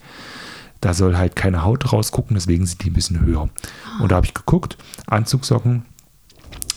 [0.83, 3.49] Da soll halt keine Haut rausgucken, deswegen sind die ein bisschen höher.
[4.01, 5.85] Und da habe ich geguckt, Anzugsocken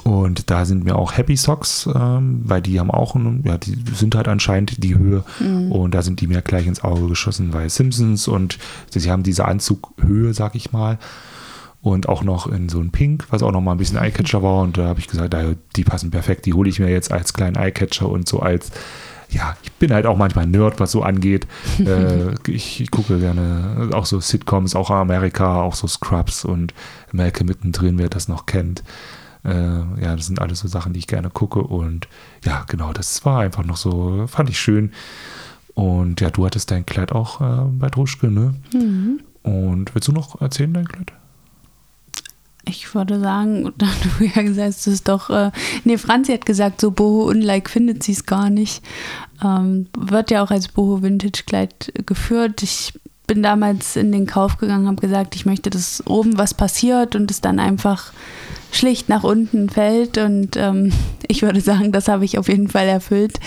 [0.03, 4.15] und da sind mir auch Happy Socks, ähm, weil die haben auch, ja, die sind
[4.15, 5.23] halt anscheinend die Höhe.
[5.39, 5.71] Mhm.
[5.71, 8.57] Und da sind die mir gleich ins Auge geschossen, weil Simpsons und
[8.89, 10.97] sie haben diese Anzughöhe, sag ich mal.
[11.81, 14.61] Und auch noch in so ein Pink, was auch noch mal ein bisschen Eyecatcher war.
[14.61, 15.35] Und da habe ich gesagt,
[15.75, 18.71] die passen perfekt, die hole ich mir jetzt als kleinen Eyecatcher und so als
[19.31, 21.47] ja, ich bin halt auch manchmal Nerd, was so angeht.
[21.79, 26.73] äh, ich, ich, gucke gerne auch so Sitcoms, auch Amerika, auch so Scrubs und
[27.13, 28.83] Malcolm mittendrin, wer das noch kennt.
[29.43, 31.61] Äh, ja, das sind alles so Sachen, die ich gerne gucke.
[31.61, 32.07] Und
[32.45, 34.91] ja, genau, das war einfach noch so, fand ich schön.
[35.73, 38.55] Und ja, du hattest dein Kleid auch äh, bei Druschke, ne?
[38.73, 39.21] Mhm.
[39.43, 41.13] Und willst du noch erzählen, dein Kleid?
[42.65, 43.87] Ich würde sagen, da
[44.19, 45.29] du ja gesagt hast, es ist doch.
[45.29, 45.51] Äh,
[45.83, 48.83] nee, Franzi hat gesagt, so Boho-unlike findet sie es gar nicht.
[49.43, 52.61] Ähm, wird ja auch als Boho-Vintage-Kleid geführt.
[52.61, 52.93] Ich
[53.31, 57.31] bin damals in den Kauf gegangen, habe gesagt, ich möchte, dass oben was passiert und
[57.31, 58.11] es dann einfach
[58.73, 60.17] schlicht nach unten fällt.
[60.17, 60.91] Und ähm,
[61.29, 63.39] ich würde sagen, das habe ich auf jeden Fall erfüllt.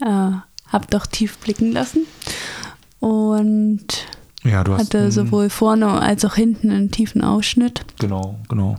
[0.00, 0.32] Äh,
[0.66, 2.06] habe doch tief blicken lassen.
[2.98, 3.86] Und
[4.42, 7.82] ja, hatte sowohl vorne als auch hinten einen tiefen Ausschnitt.
[8.00, 8.78] Genau, genau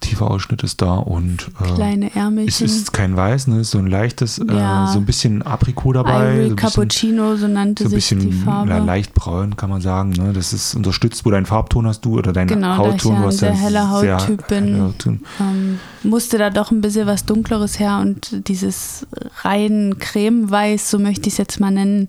[0.00, 2.66] tiefer Ausschnitt ist da und äh, kleine Ärmelchen.
[2.66, 3.64] Es ist kein Weiß, ne?
[3.64, 4.84] so ein leichtes, äh, ja.
[4.84, 6.34] äh, so ein bisschen Aprikot dabei.
[6.34, 8.70] Ivory so Cappuccino, so nannte so sich die Farbe.
[8.70, 10.10] Ja, leicht braun, kann man sagen.
[10.10, 10.32] Ne?
[10.32, 13.14] Das ist unterstützt, wo dein Farbton hast du oder dein genau, Hautton.
[13.14, 14.94] Genau, da ich ja ein sehr heller Hauttyp bin,
[15.40, 19.06] ähm, musste da doch ein bisschen was Dunkleres her und dieses
[19.42, 22.08] rein Cremeweiß, so möchte ich es jetzt mal nennen,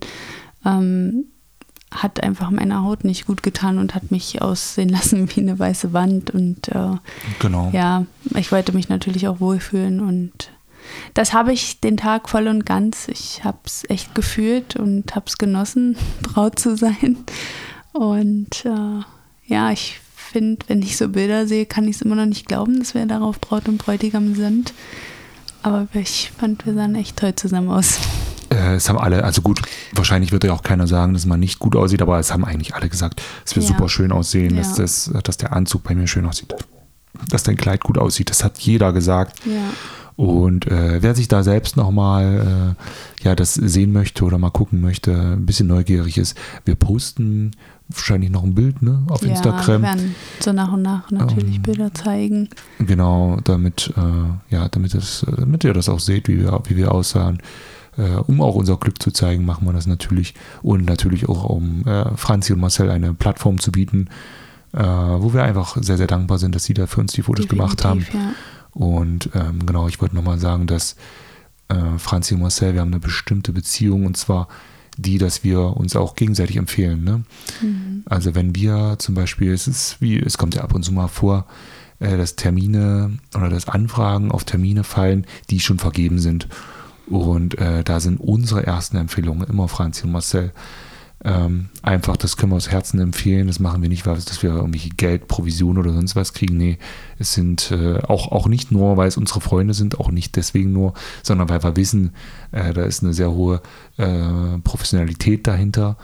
[0.64, 1.24] ähm,
[1.90, 5.92] hat einfach meiner Haut nicht gut getan und hat mich aussehen lassen wie eine weiße
[5.92, 6.30] Wand.
[6.30, 6.96] Und äh,
[7.40, 7.70] genau.
[7.72, 10.50] ja, ich wollte mich natürlich auch wohlfühlen und
[11.14, 13.08] das habe ich den Tag voll und ganz.
[13.08, 17.18] Ich habe es echt gefühlt und habe es genossen, Braut zu sein.
[17.92, 19.02] Und äh,
[19.46, 22.78] ja, ich finde, wenn ich so Bilder sehe, kann ich es immer noch nicht glauben,
[22.78, 24.72] dass wir darauf Braut und Bräutigam sind.
[25.62, 27.98] Aber ich fand, wir sahen echt toll zusammen aus.
[28.50, 31.58] Äh, es haben alle, also gut, wahrscheinlich wird ja auch keiner sagen, dass man nicht
[31.58, 33.72] gut aussieht, aber es haben eigentlich alle gesagt, es wird ja.
[33.72, 34.62] super schön aussehen, ja.
[34.62, 36.54] dass, das, dass der Anzug bei mir schön aussieht,
[37.28, 38.30] dass dein Kleid gut aussieht.
[38.30, 39.40] Das hat jeder gesagt.
[39.46, 39.70] Ja.
[40.16, 44.82] Und äh, wer sich da selbst nochmal äh, ja, das sehen möchte oder mal gucken
[44.82, 46.36] möchte, ein bisschen neugierig ist,
[46.66, 47.52] wir posten
[47.88, 49.82] wahrscheinlich noch ein Bild ne, auf ja, Instagram.
[49.82, 52.50] Wir werden so nach und nach natürlich ähm, Bilder zeigen.
[52.78, 56.92] Genau, damit, äh, ja, damit, das, damit ihr das auch seht, wie wir, wie wir
[56.92, 57.38] aussahen
[57.96, 60.34] äh, um auch unser Glück zu zeigen, machen wir das natürlich.
[60.62, 64.08] Und natürlich auch, um äh, Franzi und Marcel eine Plattform zu bieten,
[64.72, 67.46] äh, wo wir einfach sehr, sehr dankbar sind, dass sie da für uns die Fotos
[67.46, 68.06] Definitiv, gemacht haben.
[68.12, 68.32] Ja.
[68.72, 70.96] Und ähm, genau, ich wollte nochmal sagen, dass
[71.68, 74.48] äh, Franzi und Marcel, wir haben eine bestimmte Beziehung und zwar
[74.96, 77.04] die, dass wir uns auch gegenseitig empfehlen.
[77.04, 77.22] Ne?
[77.62, 78.02] Mhm.
[78.06, 81.08] Also wenn wir zum Beispiel, es ist wie, es kommt ja ab und zu mal
[81.08, 81.46] vor,
[81.98, 86.48] äh, dass Termine oder dass Anfragen auf Termine fallen, die schon vergeben sind.
[87.10, 90.52] Und äh, da sind unsere ersten Empfehlungen immer Franzi und Marcel.
[91.22, 93.48] Ähm, einfach, das können wir aus Herzen empfehlen.
[93.48, 96.56] Das machen wir nicht, weil dass wir irgendwelche Geld, Provision oder sonst was kriegen.
[96.56, 96.78] Nee,
[97.18, 100.72] es sind äh, auch, auch nicht nur, weil es unsere Freunde sind, auch nicht deswegen
[100.72, 102.12] nur, sondern weil wir wissen,
[102.52, 103.60] äh, da ist eine sehr hohe
[103.98, 105.98] äh, Professionalität dahinter.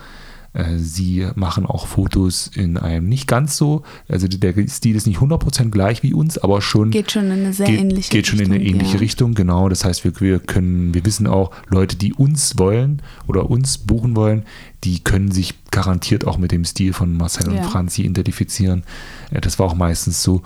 [0.57, 5.18] Äh, sie machen auch Fotos in einem nicht ganz so, also der Stil ist nicht
[5.18, 6.90] 100% gleich wie uns, aber schon.
[6.90, 8.38] Geht schon in eine sehr geht, ähnliche geht Richtung.
[8.38, 9.00] Schon in eine ähnliche ja.
[9.00, 9.68] Richtung, genau.
[9.68, 14.16] Das heißt, wir, wir können, wir wissen auch, Leute, die uns wollen oder uns buchen
[14.16, 14.44] wollen,
[14.82, 17.62] die können sich garantiert auch mit dem Stil von Marcel und ja.
[17.64, 18.82] Franzi identifizieren.
[19.30, 20.42] Äh, das war auch meistens so.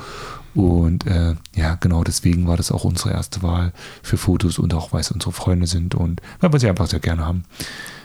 [0.55, 3.73] Und äh, ja, genau deswegen war das auch unsere erste Wahl
[4.03, 7.01] für Fotos und auch, weil es unsere Freunde sind und weil wir sie einfach sehr
[7.01, 7.45] gerne haben.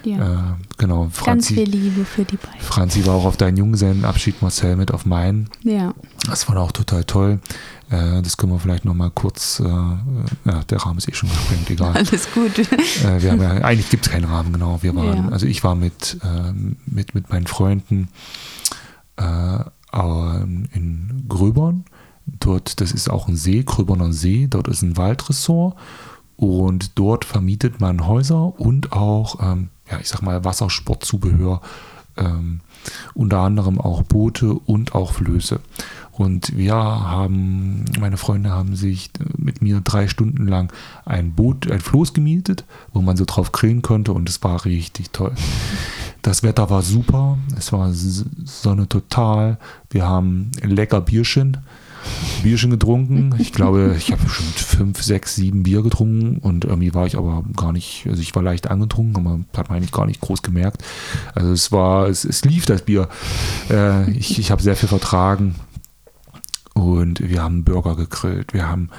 [0.04, 0.18] Ja.
[0.18, 0.38] Äh,
[0.78, 1.10] genau.
[1.12, 2.60] Franzi, Ganz viel Liebe für die beiden.
[2.60, 5.50] Franzi war auch auf deinen Junggesellenabschied, Marcel mit auf meinen.
[5.64, 5.96] Ja.
[6.28, 7.39] Das war auch total toll.
[7.89, 11.70] Äh, das können wir vielleicht nochmal kurz, äh, ja, der Rahmen ist eh schon gesprengt,
[11.70, 11.93] egal.
[11.96, 12.60] Alles gut.
[12.60, 14.80] Äh, wir haben ja, eigentlich gibt es keinen Rahmen, genau.
[14.82, 15.30] Wir waren, ja.
[15.30, 16.52] also ich war mit, äh,
[16.86, 18.10] mit, mit meinen Freunden
[19.18, 19.60] äh,
[20.74, 21.86] in Gröbern.
[22.26, 25.76] Dort, das ist auch ein See, Gröberner See, dort ist ein Waldressort
[26.38, 31.61] und dort vermietet man Häuser und auch ähm, ja, ich sag mal, Wassersportzubehör,
[32.17, 32.61] ähm,
[33.13, 35.59] unter anderem auch Boote und auch Flöße.
[36.11, 40.71] Und wir haben, meine Freunde haben sich mit mir drei Stunden lang
[41.03, 42.63] ein Boot, ein Floß gemietet,
[42.93, 45.34] wo man so drauf grillen konnte und es war richtig toll.
[46.21, 49.57] Das Wetter war super, es war Sonne total.
[49.89, 51.57] Wir haben lecker Bierchen
[52.43, 53.36] Bierchen getrunken.
[53.39, 57.43] Ich glaube, ich habe schon fünf, sechs, sieben Bier getrunken und irgendwie war ich aber
[57.56, 60.84] gar nicht, also ich war leicht angetrunken, aber hat man eigentlich gar nicht groß gemerkt.
[61.34, 63.10] Also es war, es, es lief das Bier.
[63.70, 65.56] Äh, ich ich habe sehr viel vertragen
[66.74, 68.53] und wir haben Burger gegrillt.
[68.53, 68.89] Wir haben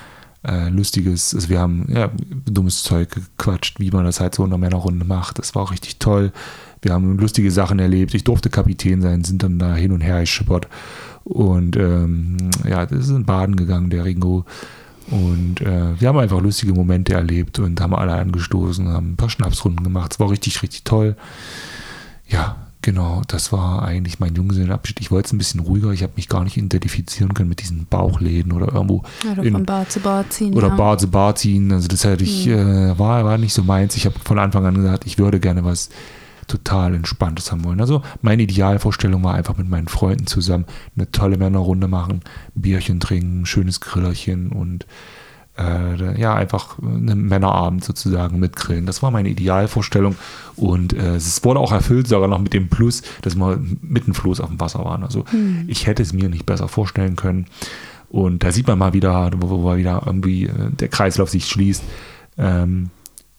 [0.47, 2.11] äh, lustiges, also wir haben ja,
[2.47, 5.39] dummes Zeug gequatscht, wie man das halt so in einer Männerrunde macht.
[5.39, 6.33] Das war auch richtig toll.
[6.83, 8.15] Wir haben lustige Sachen erlebt.
[8.15, 10.69] Ich durfte Kapitän sein, sind dann da hin und her geschippert
[11.27, 12.37] und ähm,
[12.69, 14.45] ja, das ist in Baden gegangen, der Ringo.
[15.11, 19.31] Und äh, wir haben einfach lustige Momente erlebt und haben alle angestoßen, haben ein paar
[19.31, 20.13] Schnapsrunden gemacht.
[20.13, 21.17] Es war richtig, richtig toll.
[22.29, 22.57] Ja,
[22.87, 25.01] Genau, das war eigentlich mein Junggesellenabschied.
[25.01, 25.91] Ich wollte es ein bisschen ruhiger.
[25.91, 29.03] Ich habe mich gar nicht identifizieren können mit diesen Bauchläden oder irgendwo.
[29.29, 30.55] Oder in, von Bar zu Bar ziehen.
[30.55, 30.77] oder ja.
[30.77, 31.73] Bar zu Bar ziehen.
[31.73, 33.97] Also das hätte ich, äh, war, war nicht so meins.
[33.97, 35.89] Ich habe von Anfang an gesagt, ich würde gerne was
[36.47, 37.81] total Entspanntes haben wollen.
[37.81, 40.67] Also meine Idealvorstellung war einfach mit meinen Freunden zusammen
[40.97, 42.21] eine tolle Männerrunde machen,
[42.55, 44.87] Bierchen trinken, schönes Grillerchen und
[45.59, 48.87] äh, ja, einfach einen Männerabend sozusagen mit Grillen.
[48.87, 50.17] Das war meine Idealvorstellung
[50.55, 54.41] und äh, es wurde auch erfüllt, sogar noch mit dem Plus, dass wir mitten Floß
[54.41, 55.03] auf dem Wasser waren.
[55.03, 55.25] Also
[55.67, 57.47] ich hätte es mir nicht besser vorstellen können.
[58.09, 61.83] Und da sieht man mal wieder, wo, wo wieder irgendwie äh, der Kreislauf sich schließt.
[62.39, 62.91] Ähm,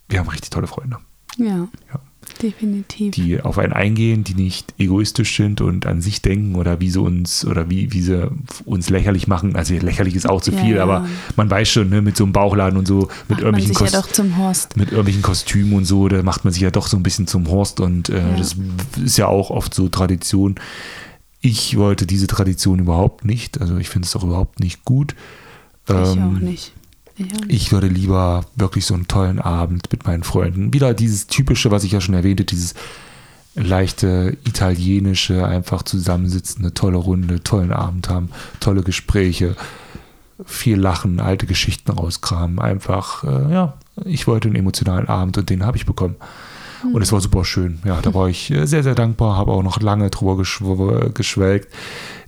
[0.09, 0.97] wir haben richtig tolle Freunde,
[1.37, 1.99] Ja, Ja.
[2.37, 3.13] Definitiv.
[3.15, 7.01] die auf einen eingehen, die nicht egoistisch sind und an sich denken oder wie sie
[7.01, 8.29] uns oder wie, wie sie
[8.65, 9.55] uns lächerlich machen.
[9.55, 10.83] Also lächerlich ist auch zu Ja, viel, ja.
[10.83, 13.67] aber man weiß schon, ne, mit so einem Bauchladen und so, mit Macht man irgendwelchen
[13.75, 14.77] sich ja Kost doch zum Horst.
[14.77, 17.47] mit irgendwelchen Kostümen und so, da macht man sich ja doch so ein bisschen zum
[17.49, 18.35] Horst und äh, Ja.
[18.37, 18.55] das
[19.03, 20.55] ist ja auch oft so Tradition.
[21.41, 25.15] Ich wollte diese Tradition überhaupt nicht, also ich finde es auch überhaupt nicht gut.
[25.87, 26.73] ich Ähm, auch nicht.
[27.47, 30.73] Ich würde lieber wirklich so einen tollen Abend mit meinen Freunden.
[30.73, 32.75] Wieder dieses typische, was ich ja schon erwähnte, dieses
[33.55, 39.55] leichte italienische, einfach zusammensitzen, eine tolle Runde, tollen Abend haben, tolle Gespräche,
[40.45, 42.59] viel lachen, alte Geschichten rauskramen.
[42.59, 43.73] Einfach, äh, ja,
[44.05, 46.15] ich wollte einen emotionalen Abend und den habe ich bekommen.
[46.93, 47.79] Und es war super schön.
[47.85, 51.73] Ja, da war ich äh, sehr, sehr dankbar, habe auch noch lange drüber geschw geschwelgt.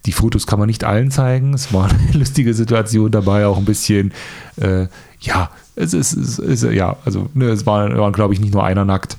[0.06, 1.54] Die Fotos kann man nicht allen zeigen.
[1.54, 4.14] Es war eine lustige Situation dabei, auch ein bisschen,
[4.58, 4.88] äh,
[5.22, 8.64] ja, es ist, es ist, ja, also ne, es war, waren, glaube ich, nicht nur
[8.64, 9.18] einer nackt,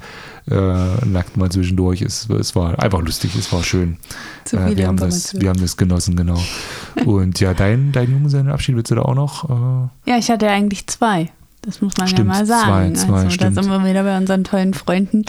[0.50, 2.02] äh, nackt mal zwischendurch.
[2.02, 3.96] Es, es war einfach lustig, es war schön.
[4.44, 6.38] Zu Äh, wir, haben das, wir haben das genossen, genau.
[7.06, 9.48] Und ja, dein, dein Junggesellenabschied willst du da auch noch?
[9.48, 11.30] Äh, Ja, ich hatte ja eigentlich zwei.
[11.62, 12.94] Das muss man Stimmt, ja mal sagen.
[12.94, 13.54] zwei, zwei, also, da stimmt.
[13.54, 15.24] sind wir wieder bei unseren tollen Freunden.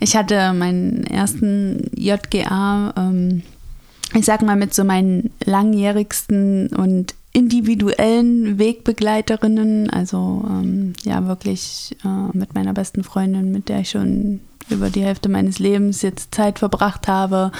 [0.00, 3.42] Ich hatte meinen ersten JGA, ähm,
[4.14, 9.90] ich sag mal, mit so meinen langjährigsten und individuellen Wegbegleiterinnen.
[9.90, 14.40] Also ähm, ja, wirklich äh, mit meiner besten Freundin, mit der ich schon
[14.70, 17.52] über die Hälfte meines Lebens jetzt Zeit verbracht habe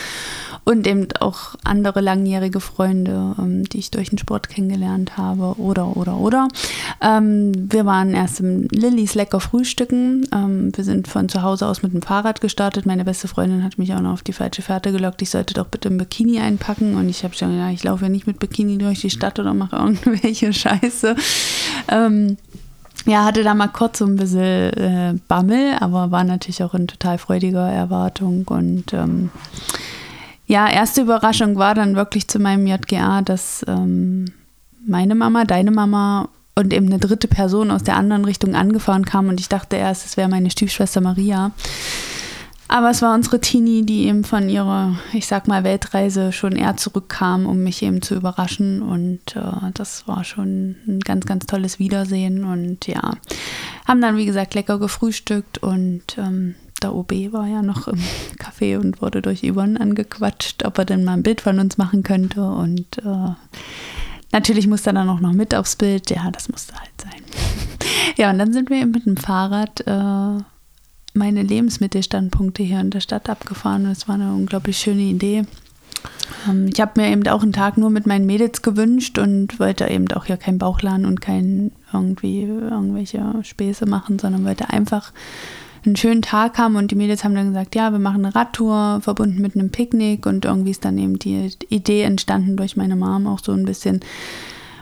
[0.64, 5.96] und eben auch andere langjährige Freunde, ähm, die ich durch den Sport kennengelernt habe oder,
[5.96, 6.48] oder, oder.
[7.00, 10.26] Ähm, wir waren erst im Lillys lecker frühstücken.
[10.34, 12.84] Ähm, wir sind von zu Hause aus mit dem Fahrrad gestartet.
[12.84, 15.22] Meine beste Freundin hat mich auch noch auf die falsche Fährte gelockt.
[15.22, 18.08] Ich sollte doch bitte ein Bikini einpacken und ich habe schon gedacht, ich laufe ja
[18.08, 21.14] nicht mit Bikini durch die Stadt oder mache irgendwelche Scheiße.
[23.06, 26.88] Ja, hatte da mal kurz so ein bisschen äh, Bammel, aber war natürlich auch in
[26.88, 28.44] total freudiger Erwartung.
[28.48, 29.30] Und ähm,
[30.46, 34.32] ja, erste Überraschung war dann wirklich zu meinem JGA, dass ähm,
[34.86, 39.28] meine Mama, deine Mama und eben eine dritte Person aus der anderen Richtung angefahren kam
[39.28, 41.52] und ich dachte erst, es wäre meine Stiefschwester Maria.
[42.68, 46.76] Aber es war unsere Tini, die eben von ihrer, ich sag mal, Weltreise schon eher
[46.76, 48.82] zurückkam, um mich eben zu überraschen.
[48.82, 52.44] Und äh, das war schon ein ganz, ganz tolles Wiedersehen.
[52.44, 53.12] Und ja,
[53.86, 57.98] haben dann, wie gesagt, lecker gefrühstückt und ähm, der OB war ja noch im
[58.38, 62.02] Café und wurde durch Yvonne angequatscht, ob er denn mal ein Bild von uns machen
[62.02, 62.42] könnte.
[62.42, 63.34] Und äh,
[64.32, 66.10] natürlich musste er dann auch noch mit aufs Bild.
[66.10, 67.22] Ja, das musste halt sein.
[68.16, 70.42] ja, und dann sind wir eben mit dem Fahrrad äh,
[71.16, 73.84] meine Lebensmittelstandpunkte hier in der Stadt abgefahren.
[73.84, 75.44] Das war eine unglaublich schöne Idee.
[76.48, 79.88] Ähm, ich habe mir eben auch einen Tag nur mit meinen Mädels gewünscht und wollte
[79.88, 85.12] eben auch hier keinen Bauchladen und kein irgendwie irgendwelche Späße machen, sondern wollte einfach
[85.84, 89.00] einen schönen Tag haben und die Mädels haben dann gesagt, ja, wir machen eine Radtour
[89.02, 93.26] verbunden mit einem Picknick und irgendwie ist dann eben die Idee entstanden durch meine Mom
[93.26, 94.00] auch so ein bisschen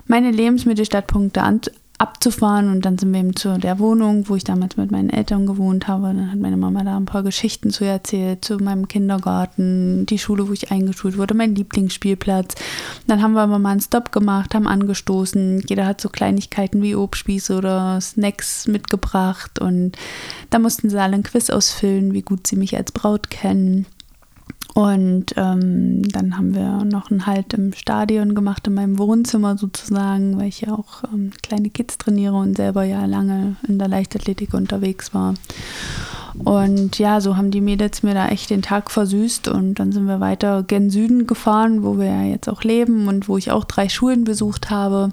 [0.06, 1.60] meine Lebensmittelstadtpunkte an,
[2.04, 5.46] abzufahren und dann sind wir eben zu der Wohnung, wo ich damals mit meinen Eltern
[5.46, 6.08] gewohnt habe.
[6.08, 10.46] Dann hat meine Mama da ein paar Geschichten zu erzählt, zu meinem Kindergarten, die Schule,
[10.48, 12.56] wo ich eingeschult wurde, mein Lieblingsspielplatz.
[13.06, 15.64] Dann haben wir aber mal einen Stop gemacht, haben angestoßen.
[15.66, 19.92] Jeder hat so Kleinigkeiten wie Obstspieße oder Snacks mitgebracht und
[20.50, 23.86] da mussten sie alle ein Quiz ausfüllen, wie gut sie mich als Braut kennen.
[24.74, 30.36] Und ähm, dann haben wir noch einen Halt im Stadion gemacht, in meinem Wohnzimmer sozusagen,
[30.36, 34.52] weil ich ja auch ähm, kleine Kids trainiere und selber ja lange in der Leichtathletik
[34.52, 35.34] unterwegs war.
[36.42, 40.06] Und ja, so haben die Mädels mir da echt den Tag versüßt und dann sind
[40.06, 43.64] wir weiter gen Süden gefahren, wo wir ja jetzt auch leben und wo ich auch
[43.64, 45.12] drei Schulen besucht habe.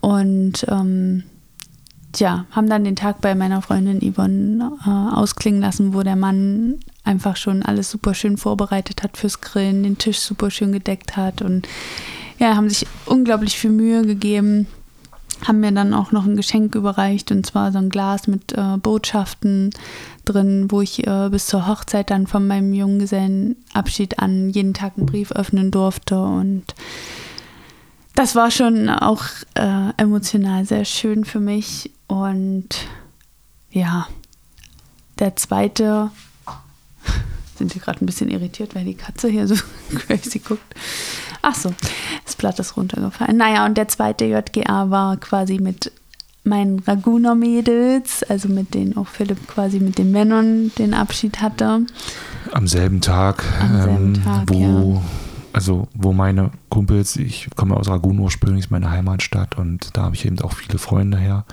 [0.00, 1.22] Und ähm,
[2.12, 6.80] Tja, haben dann den Tag bei meiner Freundin Yvonne äh, ausklingen lassen, wo der Mann
[7.04, 11.40] einfach schon alles super schön vorbereitet hat fürs Grillen, den Tisch super schön gedeckt hat
[11.40, 11.68] und
[12.38, 14.66] ja, haben sich unglaublich viel Mühe gegeben.
[15.46, 18.76] haben mir dann auch noch ein Geschenk überreicht und zwar so ein Glas mit äh,
[18.78, 19.70] Botschaften
[20.24, 25.06] drin, wo ich äh, bis zur Hochzeit dann von meinem Junggesellenabschied an jeden Tag einen
[25.06, 26.74] Brief öffnen durfte und
[28.16, 29.22] das war schon auch
[29.54, 32.68] äh, emotional sehr schön für mich und
[33.70, 34.08] ja,
[35.20, 36.10] der zweite
[37.56, 39.54] sind hier gerade ein bisschen irritiert, weil die Katze hier so
[39.94, 40.74] crazy guckt.
[41.40, 41.72] Ach so,
[42.24, 43.36] das Blatt ist runtergefallen.
[43.36, 45.92] Naja, und der zweite JGA war quasi mit
[46.42, 51.86] meinen Raguner-Mädels, also mit denen auch Philipp quasi mit den Männern den Abschied hatte.
[52.50, 55.02] Am selben Tag, Am selben ähm, Tag, wo, ja.
[55.52, 60.16] also wo meine Kumpels, ich komme aus Ragun ursprünglich, ist meine Heimatstadt und da habe
[60.16, 61.44] ich eben auch viele Freunde her.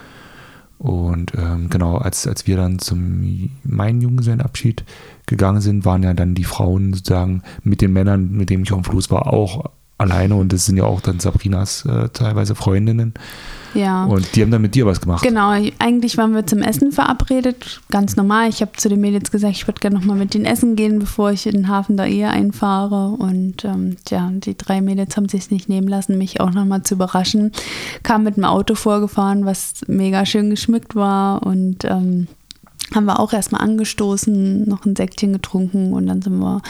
[0.79, 4.83] Und ähm, genau, als, als wir dann zum meinen Junggesellenabschied
[5.25, 8.81] gegangen sind, waren ja dann die Frauen sozusagen mit den Männern, mit denen ich auf
[8.81, 13.15] dem Floß war, auch alleine und das sind ja auch dann Sabrinas äh, teilweise Freundinnen.
[13.77, 14.05] Ja.
[14.05, 15.23] Und die haben dann mit dir was gemacht.
[15.23, 18.49] Genau, eigentlich waren wir zum Essen verabredet, ganz normal.
[18.49, 21.31] Ich habe zu den Mädels gesagt, ich würde gerne nochmal mit denen essen gehen, bevor
[21.31, 23.09] ich in den Hafen der Ehe einfahre.
[23.09, 26.95] Und ähm, ja, die drei Mädels haben sich nicht nehmen lassen, mich auch nochmal zu
[26.95, 27.51] überraschen.
[28.01, 32.27] Kam mit dem Auto vorgefahren, was mega schön geschmückt war und ähm,
[32.95, 36.61] haben wir auch erstmal angestoßen, noch ein Säckchen getrunken und dann sind wir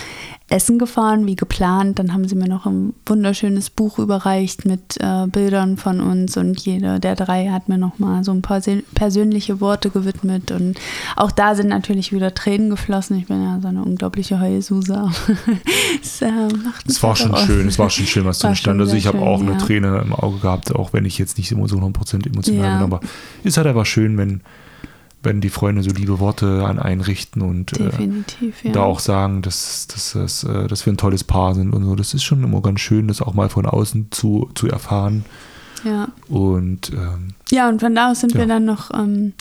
[0.49, 1.99] essen gefahren, wie geplant.
[1.99, 6.59] Dann haben sie mir noch ein wunderschönes Buch überreicht mit äh, Bildern von uns und
[6.61, 8.61] jede der drei hat mir noch mal so ein paar
[8.95, 10.79] persönliche Worte gewidmet und
[11.15, 13.17] auch da sind natürlich wieder Tränen geflossen.
[13.19, 15.11] Ich bin ja so eine unglaubliche Heulsuse.
[16.01, 16.31] es, äh,
[16.87, 18.81] es war schon schön, es war schon schön, was da stand.
[18.81, 19.57] Also ich habe auch eine ja.
[19.57, 22.77] Träne im Auge gehabt, auch wenn ich jetzt nicht immer so 100% emotional ja.
[22.77, 23.01] bin, aber
[23.43, 24.41] es ist halt einfach schön, wenn
[25.23, 27.89] wenn die Freunde so liebe Worte an einen richten und äh,
[28.63, 28.71] ja.
[28.71, 31.95] da auch sagen, dass, dass, dass, äh, dass wir ein tolles Paar sind und so.
[31.95, 35.25] Das ist schon immer ganz schön, das auch mal von außen zu, zu erfahren.
[35.83, 36.07] Ja.
[36.27, 38.39] Und ähm, ja, und von da aus sind ja.
[38.39, 39.33] wir dann noch ähm,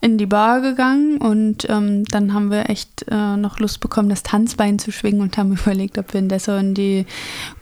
[0.00, 4.22] in die Bar gegangen und ähm, dann haben wir echt äh, noch Lust bekommen, das
[4.22, 7.06] Tanzbein zu schwingen und haben überlegt, ob wir in Dessau in die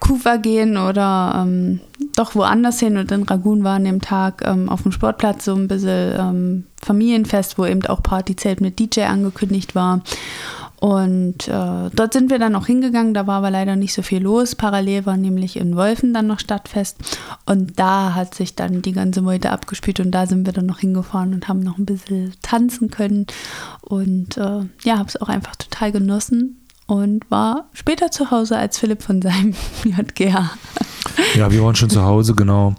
[0.01, 1.80] Kufa gehen oder ähm,
[2.16, 2.97] doch woanders hin.
[2.97, 6.64] Und in Ragun war an dem Tag ähm, auf dem Sportplatz so ein bisschen ähm,
[6.82, 10.03] Familienfest, wo eben auch Partyzelt mit DJ angekündigt war.
[10.85, 14.22] Und äh, dort sind wir dann auch hingegangen, da war aber leider nicht so viel
[14.22, 14.55] los.
[14.55, 16.99] Parallel war nämlich in Wolfen dann noch Stadtfest.
[17.47, 20.80] Und da hat sich dann die ganze Meute abgespielt und da sind wir dann noch
[20.80, 23.26] hingefahren und haben noch ein bisschen tanzen können.
[23.80, 28.78] Und äh, ja, habe es auch einfach total genossen und war später zu Hause als
[28.78, 29.55] Philipp von seinem
[29.85, 30.51] JGA.
[31.35, 32.74] Ja, wir waren schon zu Hause, genau.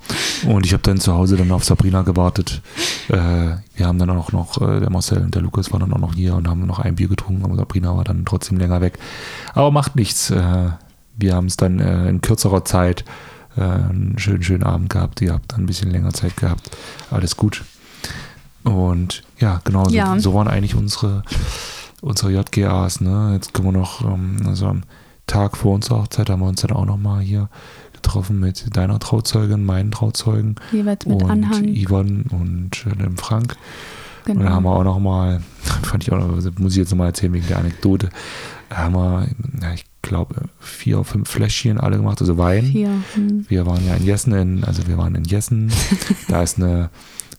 [0.48, 2.62] Und ich habe dann zu Hause dann auf Sabrina gewartet.
[3.08, 6.00] Äh, wir haben dann auch noch, äh, der Marcel und der Lukas waren dann auch
[6.00, 9.00] noch hier und haben noch ein Bier getrunken, aber Sabrina war dann trotzdem länger weg.
[9.54, 10.32] Aber macht nichts.
[10.32, 10.70] Äh,
[11.18, 13.06] wir haben es dann äh, in kürzerer Zeit
[13.58, 15.22] äh, einen schönen, schönen Abend gehabt.
[15.22, 16.72] Ihr habt dann ein bisschen länger Zeit gehabt.
[17.10, 17.64] Alles gut.
[18.64, 20.20] Und ja, genau, so, ja.
[20.20, 21.24] so waren eigentlich unsere
[22.06, 23.32] unsere JGAs, ne?
[23.34, 24.84] Jetzt können wir noch, ähm, also am
[25.28, 27.50] Tag vor unserer Hochzeit haben wir uns dann auch nochmal hier
[27.94, 30.56] getroffen mit deiner Trauzeugin, meinen Trauzeugen.
[30.72, 31.64] Jeweils mit und Anhang.
[31.64, 33.56] Ivan und äh, dem Frank.
[34.26, 34.40] Genau.
[34.40, 35.42] Und dann haben wir auch nochmal,
[35.84, 38.10] fand ich auch noch, muss ich jetzt nochmal erzählen wegen der Anekdote,
[38.70, 39.28] haben wir,
[39.62, 42.66] ja, ich glaube, vier, fünf Fläschchen alle gemacht, also Wein.
[42.66, 42.90] Vier.
[43.16, 43.46] Hm.
[43.50, 45.72] Wir waren ja in Jessen, in, also wir waren in Jessen.
[46.28, 46.92] da ist eine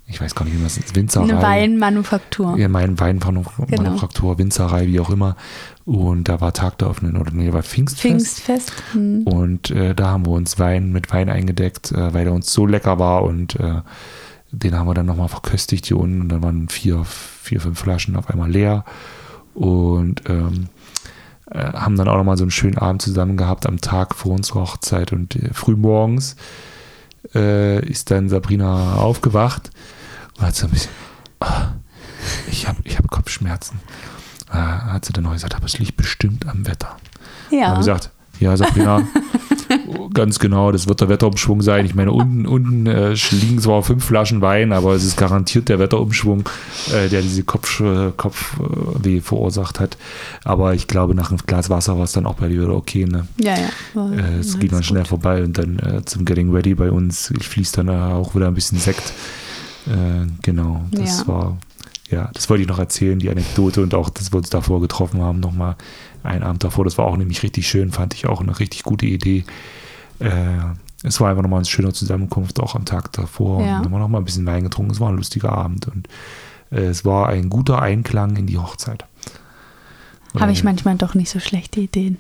[0.09, 1.25] ich weiß gar nicht, wie man es Winzerei.
[1.25, 2.57] Eine Weinmanufaktur.
[2.57, 4.39] Ja, mein Weinmanufaktur, genau.
[4.39, 5.37] Winzerei, wie auch immer.
[5.85, 8.41] Und da war Tag der offenen, oder nee, war Pfingstfest.
[8.41, 8.73] Pfingstfest.
[8.93, 9.25] Hm.
[9.25, 12.67] Und äh, da haben wir uns Wein mit Wein eingedeckt, äh, weil der uns so
[12.67, 13.83] lecker war und äh,
[14.53, 18.15] den haben wir dann nochmal verköstigt hier unten und dann waren vier, vier, fünf Flaschen
[18.17, 18.85] auf einmal leer
[19.55, 20.69] und ähm,
[21.51, 24.61] äh, haben dann auch nochmal so einen schönen Abend zusammen gehabt am Tag vor unserer
[24.61, 26.37] Hochzeit und äh, frühmorgens
[27.35, 29.71] äh, ist dann Sabrina aufgewacht
[30.39, 30.91] und hat so ein bisschen,
[31.41, 31.47] oh,
[32.51, 33.81] ich habe ich hab Kopfschmerzen.
[34.51, 36.97] Äh, hat sie dann noch gesagt, aber es liegt bestimmt am Wetter.
[37.51, 37.69] Ja.
[37.69, 39.03] habe gesagt, ja, Sabrina,
[40.15, 41.87] ganz genau, das wird der Wetterumschwung sein.
[41.87, 45.79] Ich meine, unten, unten äh, liegen zwar fünf Flaschen Wein, aber es ist garantiert der
[45.79, 46.49] Wetterumschwung,
[46.93, 49.97] äh, der diese Kopf, äh, Kopfweh verursacht hat.
[50.45, 53.07] Aber ich glaube, nach einem Glas Wasser war es dann auch bei dir wieder okay.
[53.07, 53.27] Ne?
[53.39, 54.11] Ja, ja.
[54.13, 55.09] Äh, es geht dann schnell gut.
[55.09, 58.79] vorbei und dann äh, zum Getting Ready bei uns fließt dann auch wieder ein bisschen
[58.79, 59.13] Sekt.
[59.87, 61.27] Äh, genau, das ja.
[61.29, 61.59] war,
[62.11, 65.21] ja, das wollte ich noch erzählen, die Anekdote und auch, dass wir uns davor getroffen
[65.21, 65.77] haben, nochmal
[66.23, 66.85] einen Abend davor.
[66.85, 69.45] Das war auch nämlich richtig schön, fand ich auch eine richtig gute Idee.
[70.19, 70.59] Äh,
[71.03, 73.63] es war einfach nochmal eine schöne Zusammenkunft, auch am Tag davor.
[73.63, 73.79] Ja.
[73.79, 74.93] Und haben wir nochmal ein bisschen Wein getrunken.
[74.93, 76.09] Es war ein lustiger Abend und
[76.71, 79.05] äh, es war ein guter Einklang in die Hochzeit.
[80.39, 82.19] Habe ich manchmal doch nicht so schlechte Ideen.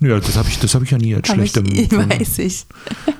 [0.00, 2.66] Ja, das habe ich, hab ich ja nie als schlecht ich, Weiß ich.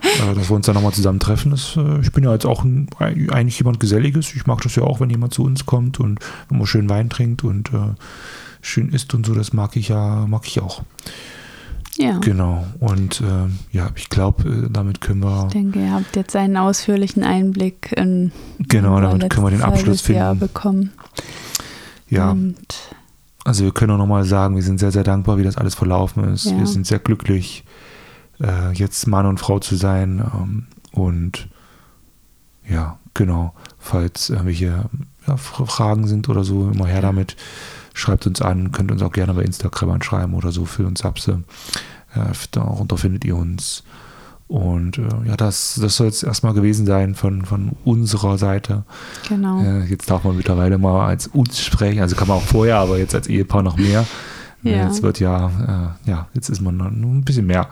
[0.02, 1.50] äh, dass wir uns dann nochmal zusammen treffen.
[1.50, 4.34] Das, äh, ich bin ja jetzt auch ein, eigentlich jemand Geselliges.
[4.34, 6.18] Ich mag das ja auch, wenn jemand zu uns kommt und
[6.50, 7.94] immer schön Wein trinkt und äh,
[8.60, 9.34] schön isst und so.
[9.34, 10.82] Das mag ich ja, mag ich auch.
[11.96, 12.18] Ja.
[12.18, 12.66] Genau.
[12.80, 15.44] Und äh, ja, ich glaube, äh, damit können wir.
[15.46, 20.02] Ich denke, ihr habt jetzt einen ausführlichen Einblick in genau, damit können wir den Abschluss
[20.02, 20.46] halbes Jahr finden.
[20.46, 20.92] bekommen.
[22.10, 22.56] Ja, Und
[23.44, 26.24] also wir können auch nochmal sagen, wir sind sehr, sehr dankbar, wie das alles verlaufen
[26.32, 26.46] ist.
[26.46, 26.58] Ja.
[26.58, 27.64] Wir sind sehr glücklich,
[28.40, 30.24] äh, jetzt Mann und Frau zu sein.
[30.34, 31.48] Ähm, und
[32.66, 33.54] ja, genau.
[33.78, 34.88] Falls irgendwelche
[35.26, 37.36] ja, Fragen sind oder so, immer her damit.
[37.92, 41.44] Schreibt uns an, könnt uns auch gerne bei Instagram anschreiben oder so für uns Abse.
[42.14, 43.84] Äh, darunter findet ihr uns.
[44.46, 48.84] Und äh, ja, das, das soll jetzt erstmal gewesen sein von, von unserer Seite.
[49.28, 49.62] genau.
[49.62, 52.98] Äh, jetzt darf man mittlerweile mal als uns sprechen, also kann man auch vorher, aber
[52.98, 54.04] jetzt als Ehepaar noch mehr.
[54.64, 54.84] Äh, Ja.
[54.86, 55.48] Jetzt wird ja,
[56.06, 57.68] äh, ja, jetzt ist man noch ein bisschen mehr,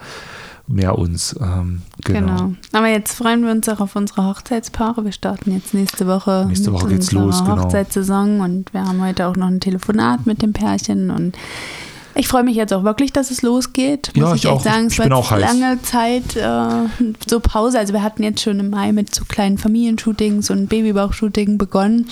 [0.67, 1.35] mehr uns.
[1.41, 2.21] Ähm, genau.
[2.37, 2.53] Genau.
[2.73, 5.05] Aber jetzt freuen wir uns auch auf unsere Hochzeitspaare.
[5.05, 6.45] Wir starten jetzt nächste Woche.
[6.49, 7.65] Nächste Woche geht's los, genau.
[7.65, 11.37] Hochzeitssaison und wir haben heute auch noch ein Telefonat mit dem Pärchen und
[12.15, 14.11] ich freue mich jetzt auch wirklich, dass es losgeht.
[14.15, 14.63] Ja, muss ich ich echt auch.
[14.63, 14.87] sagen.
[14.87, 17.79] Ich Es war bin jetzt auch lange Zeit äh, so Pause.
[17.79, 22.07] Also wir hatten jetzt schon im Mai mit so kleinen Familienshootings und Babybauchshooting begonnen.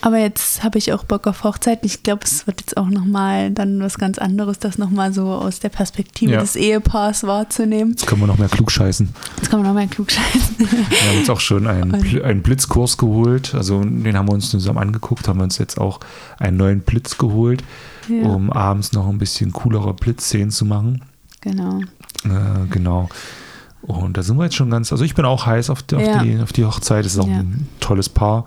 [0.00, 1.86] Aber jetzt habe ich auch Bock auf Hochzeiten.
[1.86, 5.60] Ich glaube, es wird jetzt auch nochmal dann was ganz anderes, das nochmal so aus
[5.60, 6.40] der Perspektive Ja.
[6.40, 7.90] des Ehepaars wahrzunehmen.
[7.92, 9.08] Jetzt können wir noch mehr klug scheißen.
[9.38, 10.56] Jetzt kann man noch mehr klug scheißen.
[10.58, 13.54] Wir haben uns auch schon einen, Und- einen Blitzkurs geholt.
[13.54, 16.00] Also den haben wir uns zusammen angeguckt, haben wir uns jetzt auch
[16.38, 17.62] einen neuen Blitz geholt,
[18.08, 18.28] Ja.
[18.28, 21.02] um abends noch ein bisschen coolere Blitzszenen zu machen.
[21.40, 21.80] Genau.
[22.24, 23.08] Äh, genau.
[23.82, 26.02] Und da sind wir jetzt schon ganz, also ich bin auch heiß auf die, auf
[26.02, 26.22] Ja.
[26.22, 27.06] die, auf die Hochzeit.
[27.06, 27.38] Es ist auch Ja.
[27.38, 28.44] ein tolles Paar.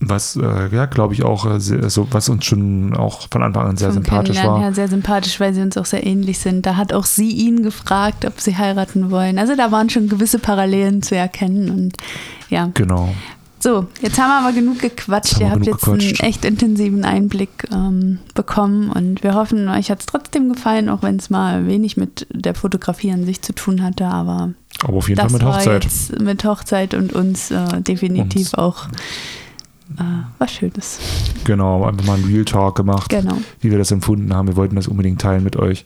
[0.00, 3.66] Was, äh, ja, glaube ich auch, äh, sehr, also, was uns schon auch von Anfang
[3.66, 4.60] an sehr Vom sympathisch war.
[4.60, 6.66] her sehr sympathisch, weil sie uns auch sehr ähnlich sind.
[6.66, 9.40] Da hat auch sie ihn gefragt, ob sie heiraten wollen.
[9.40, 11.68] Also da waren schon gewisse Parallelen zu erkennen.
[11.70, 11.96] Und
[12.48, 13.12] ja, Genau.
[13.60, 15.34] So, jetzt haben wir aber genug gequatscht.
[15.34, 16.22] Haben Ihr habt jetzt einen gequatscht.
[16.22, 21.16] echt intensiven Einblick ähm, bekommen und wir hoffen, euch hat es trotzdem gefallen, auch wenn
[21.16, 24.06] es mal wenig mit der Fotografie an sich zu tun hatte.
[24.06, 24.50] Aber
[24.84, 25.84] Aber auf jeden das Fall mit war Hochzeit.
[25.84, 28.54] jetzt mit Hochzeit und uns äh, definitiv Uns.
[28.54, 28.86] auch
[29.98, 30.02] äh,
[30.38, 30.98] was Schönes.
[31.44, 33.38] Genau, einfach mal einen Real Talk gemacht, Genau.
[33.60, 34.48] wie wir das empfunden haben.
[34.48, 35.84] Wir wollten das unbedingt teilen mit euch.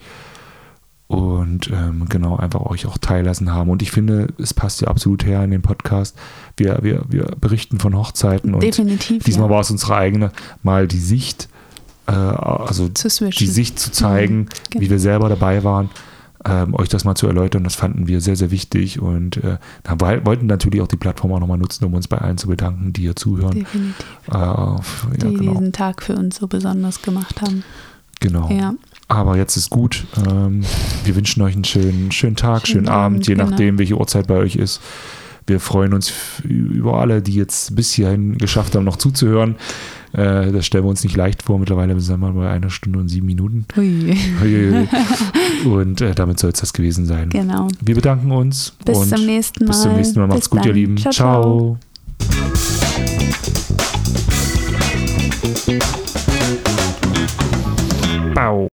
[1.13, 3.69] Und ähm, genau, einfach euch auch teillassen haben.
[3.71, 6.17] Und ich finde, es passt ja absolut her in den Podcast.
[6.57, 9.23] Wir, wir, wir berichten von Hochzeiten und Definitiv.
[9.25, 9.55] diesmal ja.
[9.55, 10.33] war es unsere eigene,
[10.63, 11.49] mal die Sicht,
[12.07, 14.83] äh, also die Sicht zu zeigen, genau.
[14.85, 15.91] wie wir selber dabei waren,
[16.47, 17.63] ähm, euch das mal zu erläutern.
[17.65, 21.33] Das fanden wir sehr, sehr wichtig und äh, da woll- wollten natürlich auch die Plattform
[21.33, 23.53] auch nochmal nutzen, um uns bei allen zu bedanken, die hier zuhören.
[23.61, 24.07] Definitiv.
[24.31, 25.53] Äh, auf- ja, die genau.
[25.53, 27.65] diesen Tag für uns so besonders gemacht haben.
[28.21, 28.49] genau.
[28.51, 28.73] Ja,
[29.13, 30.07] Aber jetzt ist gut.
[30.27, 30.63] Ähm,
[31.05, 33.51] wir wünschen euch einen schönen, schönen Tag, schönen, Schönen Abend, Abend, je genau.
[33.51, 34.81] nachdem, welche Uhrzeit bei euch ist.
[35.47, 36.13] Wir freuen uns
[36.45, 39.57] über alle, die jetzt bis hierhin geschafft haben, noch zuzuhören.
[40.13, 41.59] Äh, das stellen wir uns nicht leicht vor.
[41.59, 43.67] Mittlerweile sind wir bei einer Stunde und sieben Minuten.
[43.77, 44.89] Uiuiui.
[45.67, 47.29] Und äh, damit soll es das gewesen sein.
[47.31, 47.69] genau.
[47.81, 48.75] Wir bedanken uns.
[48.85, 49.69] Bis und zum nächsten Mal.
[49.71, 50.27] Bis zum nächsten Mal.
[50.27, 50.75] Macht's Bis gut, ihr dann.
[50.75, 50.97] Lieben.
[50.97, 51.79] Ciao, ciao.
[52.19, 52.63] Ciao.
[58.35, 58.69] Bau.